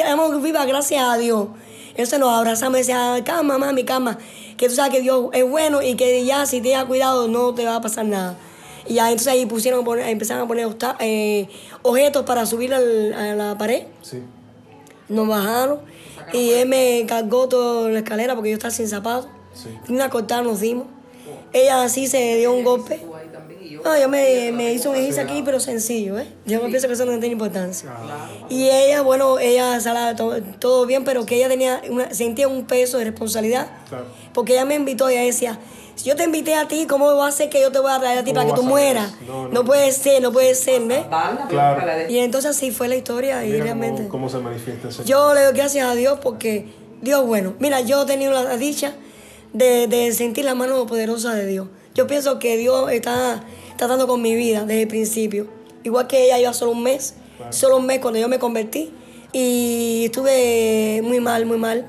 viva, 0.42 0.64
gracias 0.66 1.02
a 1.02 1.16
Dios. 1.16 1.48
Entonces 1.90 2.18
nos 2.18 2.30
abrazamos 2.36 2.76
y 2.76 2.80
decía, 2.80 3.22
calma, 3.24 3.56
mami, 3.56 3.84
calma. 3.84 4.18
Que 4.56 4.68
tú 4.68 4.74
sabes 4.74 4.92
que 4.92 5.02
Dios 5.02 5.26
es 5.32 5.48
bueno 5.48 5.82
y 5.82 5.94
que 5.96 6.24
ya 6.24 6.46
si 6.46 6.60
te 6.60 6.70
das 6.70 6.84
cuidado 6.86 7.28
no 7.28 7.54
te 7.54 7.64
va 7.64 7.76
a 7.76 7.80
pasar 7.80 8.06
nada. 8.06 8.36
Y 8.86 8.94
ya 8.94 9.06
entonces 9.10 9.28
ahí 9.32 9.46
pusieron, 9.46 9.84
empezaron 10.00 10.44
a 10.44 10.46
poner 10.48 10.66
obsta- 10.66 10.96
eh, 11.00 11.48
objetos 11.82 12.24
para 12.24 12.46
subir 12.46 12.72
al- 12.72 13.12
a 13.12 13.34
la 13.34 13.58
pared. 13.58 13.84
Sí. 14.02 14.22
Nos 15.08 15.28
bajaron 15.28 15.80
y 16.32 16.50
él 16.52 16.68
me 16.68 17.04
cargó 17.06 17.48
toda 17.48 17.88
la 17.90 17.98
escalera 17.98 18.34
porque 18.34 18.50
yo 18.50 18.54
estaba 18.56 18.70
sin 18.72 18.88
zapatos. 18.88 19.28
Sí. 19.54 19.68
Una 19.92 20.08
cortada 20.10 20.42
nos 20.42 20.60
dimos. 20.60 20.86
Ella 21.52 21.82
así 21.82 22.06
se 22.06 22.36
dio 22.36 22.52
un 22.52 22.64
golpe. 22.64 23.00
No, 23.86 23.98
yo 24.00 24.08
me, 24.08 24.50
me 24.52 24.72
hizo 24.72 24.90
un 24.90 24.96
ejercicio 24.96 25.22
aquí, 25.22 25.42
pero 25.44 25.60
sencillo, 25.60 26.18
¿eh? 26.18 26.26
Yo 26.44 26.60
no 26.60 26.66
pienso 26.68 26.86
que 26.88 26.94
eso 26.94 27.04
no 27.04 27.12
tiene 27.12 27.28
importancia. 27.28 27.88
Y 28.48 28.68
ella, 28.68 29.02
bueno, 29.02 29.38
ella 29.38 29.78
sala 29.80 30.16
todo, 30.16 30.40
todo 30.58 30.86
bien, 30.86 31.04
pero 31.04 31.24
que 31.24 31.36
ella 31.36 31.48
tenía 31.48 31.80
una- 31.88 32.12
sentía 32.12 32.48
un 32.48 32.64
peso 32.66 32.98
de 32.98 33.04
responsabilidad. 33.04 33.68
Claro. 33.88 34.06
Porque 34.34 34.54
ella 34.54 34.64
me 34.64 34.74
invitó 34.74 35.08
y 35.10 35.14
ella 35.14 35.22
decía, 35.22 35.58
si 35.94 36.04
yo 36.08 36.16
te 36.16 36.24
invité 36.24 36.54
a 36.56 36.66
ti, 36.68 36.86
¿cómo 36.86 37.14
va 37.16 37.28
a 37.28 37.32
ser 37.32 37.48
que 37.48 37.60
yo 37.60 37.70
te 37.72 37.78
voy 37.78 37.90
a 37.92 37.98
traer 37.98 38.18
a 38.18 38.24
ti 38.24 38.32
¿Cómo 38.32 38.42
para 38.42 38.54
que 38.54 38.60
tú 38.60 38.66
mueras? 38.66 39.06
eso? 39.12 39.16
No, 39.32 39.42
No, 39.44 39.48
no. 39.48 39.64
puede 39.64 39.92
ser, 39.92 40.20
no 40.20 40.32
puede 40.32 40.54
ser, 40.54 40.82
¿ves? 40.82 41.04
Claro. 41.48 42.10
Y 42.10 42.18
entonces 42.18 42.50
así 42.56 42.70
fue 42.70 42.88
la 42.88 42.96
historia 42.96 43.44
y 43.44 43.50
Mira 43.52 43.64
realmente... 43.64 43.98
cómo, 44.08 44.10
cómo 44.10 44.28
se 44.28 44.38
manifiesta 44.38 44.90
Señor. 44.90 45.06
Yo 45.06 45.34
le 45.34 45.42
doy 45.44 45.54
gracias 45.54 45.88
a 45.88 45.94
Dios 45.94 46.18
porque 46.20 46.66
Dios 47.02 47.24
bueno. 47.26 47.54
Mira, 47.60 47.80
yo 47.80 48.02
he 48.02 48.06
tenido 48.06 48.32
la 48.32 48.56
dicha 48.56 48.92
de, 49.52 49.86
de 49.86 50.12
sentir 50.12 50.44
la 50.44 50.54
mano 50.54 50.84
poderosa 50.86 51.32
de 51.34 51.46
Dios. 51.46 51.68
Yo 51.96 52.06
pienso 52.06 52.38
que 52.38 52.58
Dios 52.58 52.92
está 52.92 53.42
tratando 53.78 54.06
con 54.06 54.20
mi 54.20 54.34
vida 54.34 54.66
desde 54.66 54.82
el 54.82 54.88
principio. 54.88 55.46
Igual 55.82 56.06
que 56.06 56.26
ella, 56.26 56.38
yo 56.38 56.52
solo 56.52 56.72
un 56.72 56.82
mes, 56.82 57.14
solo 57.48 57.78
un 57.78 57.86
mes 57.86 58.00
cuando 58.00 58.20
yo 58.20 58.28
me 58.28 58.38
convertí 58.38 58.92
y 59.32 60.02
estuve 60.04 61.00
muy 61.02 61.20
mal, 61.20 61.46
muy 61.46 61.56
mal. 61.56 61.86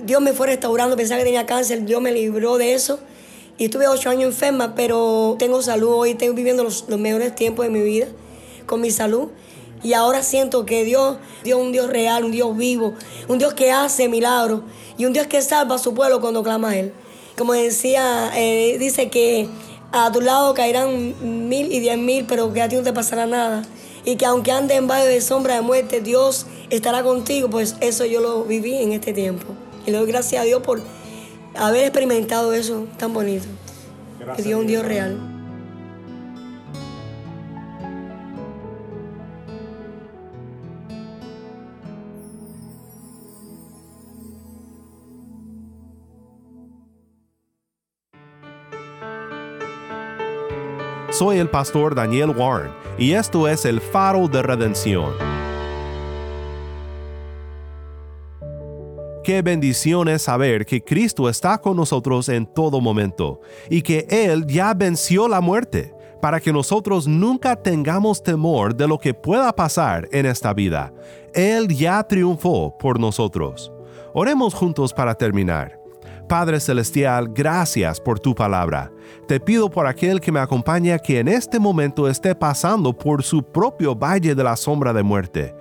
Dios 0.00 0.22
me 0.22 0.34
fue 0.34 0.46
restaurando, 0.46 0.96
pensaba 0.96 1.18
que 1.18 1.24
tenía 1.24 1.46
cáncer, 1.46 1.84
Dios 1.84 2.00
me 2.00 2.12
libró 2.12 2.58
de 2.58 2.74
eso. 2.74 3.00
Y 3.58 3.64
estuve 3.64 3.88
ocho 3.88 4.08
años 4.08 4.26
enferma, 4.26 4.76
pero 4.76 5.34
tengo 5.36 5.60
salud 5.62 5.94
hoy, 5.94 6.10
estoy 6.10 6.28
viviendo 6.30 6.62
los, 6.62 6.84
los 6.88 7.00
mejores 7.00 7.34
tiempos 7.34 7.64
de 7.66 7.72
mi 7.72 7.82
vida 7.82 8.06
con 8.66 8.80
mi 8.80 8.92
salud. 8.92 9.30
Y 9.82 9.94
ahora 9.94 10.22
siento 10.22 10.64
que 10.64 10.84
Dios, 10.84 11.16
Dios 11.42 11.58
es 11.58 11.66
un 11.66 11.72
Dios 11.72 11.90
real, 11.90 12.24
un 12.24 12.30
Dios 12.30 12.56
vivo, 12.56 12.94
un 13.26 13.38
Dios 13.38 13.52
que 13.54 13.72
hace 13.72 14.08
milagros 14.08 14.60
y 14.96 15.06
un 15.06 15.12
Dios 15.12 15.26
que 15.26 15.42
salva 15.42 15.74
a 15.74 15.78
su 15.78 15.92
pueblo 15.92 16.20
cuando 16.20 16.44
clama 16.44 16.70
a 16.70 16.76
Él. 16.76 16.92
Como 17.36 17.52
decía, 17.52 18.30
eh, 18.36 18.76
dice 18.78 19.10
que 19.10 19.48
a 19.92 20.10
tu 20.12 20.20
lado 20.20 20.54
caerán 20.54 21.48
mil 21.48 21.72
y 21.72 21.80
diez 21.80 21.98
mil, 21.98 22.24
pero 22.26 22.52
que 22.52 22.62
a 22.62 22.68
ti 22.68 22.76
no 22.76 22.82
te 22.82 22.92
pasará 22.92 23.26
nada. 23.26 23.62
Y 24.04 24.16
que 24.16 24.26
aunque 24.26 24.52
ande 24.52 24.74
en 24.74 24.86
valle 24.86 25.08
de 25.08 25.20
sombra 25.20 25.54
de 25.54 25.62
muerte, 25.62 26.00
Dios 26.00 26.46
estará 26.70 27.02
contigo. 27.02 27.48
Pues 27.48 27.76
eso 27.80 28.04
yo 28.04 28.20
lo 28.20 28.44
viví 28.44 28.74
en 28.76 28.92
este 28.92 29.12
tiempo. 29.12 29.46
Y 29.86 29.90
le 29.90 29.98
doy 29.98 30.06
gracias 30.06 30.42
a 30.42 30.44
Dios 30.44 30.62
por 30.62 30.80
haber 31.56 31.84
experimentado 31.84 32.52
eso 32.52 32.86
tan 32.98 33.12
bonito. 33.12 33.46
que 34.36 34.42
Dios 34.42 34.58
es 34.58 34.62
un 34.62 34.66
Dios 34.66 34.84
real. 34.84 35.33
Soy 51.14 51.38
el 51.38 51.48
pastor 51.48 51.94
Daniel 51.94 52.30
Warren 52.30 52.72
y 52.98 53.12
esto 53.12 53.46
es 53.46 53.64
el 53.66 53.80
faro 53.80 54.26
de 54.26 54.42
redención. 54.42 55.12
Qué 59.22 59.40
bendición 59.40 60.08
es 60.08 60.22
saber 60.22 60.66
que 60.66 60.82
Cristo 60.82 61.28
está 61.28 61.58
con 61.58 61.76
nosotros 61.76 62.28
en 62.28 62.44
todo 62.44 62.80
momento 62.80 63.40
y 63.70 63.80
que 63.82 64.08
Él 64.10 64.44
ya 64.48 64.74
venció 64.74 65.28
la 65.28 65.40
muerte 65.40 65.94
para 66.20 66.40
que 66.40 66.52
nosotros 66.52 67.06
nunca 67.06 67.54
tengamos 67.54 68.20
temor 68.20 68.74
de 68.74 68.88
lo 68.88 68.98
que 68.98 69.14
pueda 69.14 69.54
pasar 69.54 70.08
en 70.10 70.26
esta 70.26 70.52
vida. 70.52 70.92
Él 71.32 71.68
ya 71.68 72.02
triunfó 72.02 72.76
por 72.76 72.98
nosotros. 72.98 73.72
Oremos 74.14 74.52
juntos 74.52 74.92
para 74.92 75.14
terminar. 75.14 75.83
Padre 76.28 76.60
Celestial, 76.60 77.28
gracias 77.28 78.00
por 78.00 78.18
tu 78.18 78.34
palabra. 78.34 78.90
Te 79.26 79.40
pido 79.40 79.70
por 79.70 79.86
aquel 79.86 80.20
que 80.20 80.32
me 80.32 80.40
acompaña 80.40 80.98
que 80.98 81.18
en 81.18 81.28
este 81.28 81.58
momento 81.58 82.08
esté 82.08 82.34
pasando 82.34 82.92
por 82.92 83.22
su 83.22 83.42
propio 83.42 83.94
valle 83.94 84.34
de 84.34 84.44
la 84.44 84.56
sombra 84.56 84.92
de 84.92 85.02
muerte. 85.02 85.54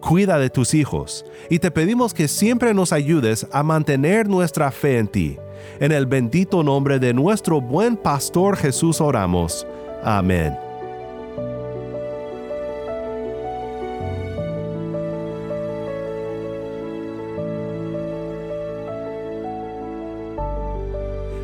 Cuida 0.00 0.38
de 0.38 0.48
tus 0.48 0.72
hijos 0.72 1.24
y 1.50 1.58
te 1.58 1.70
pedimos 1.70 2.14
que 2.14 2.28
siempre 2.28 2.72
nos 2.72 2.92
ayudes 2.92 3.46
a 3.52 3.62
mantener 3.62 4.28
nuestra 4.28 4.70
fe 4.70 4.98
en 4.98 5.08
ti. 5.08 5.38
En 5.78 5.92
el 5.92 6.06
bendito 6.06 6.62
nombre 6.62 6.98
de 6.98 7.12
nuestro 7.12 7.60
buen 7.60 7.96
pastor 7.96 8.56
Jesús 8.56 9.00
oramos. 9.00 9.66
Amén. 10.02 10.69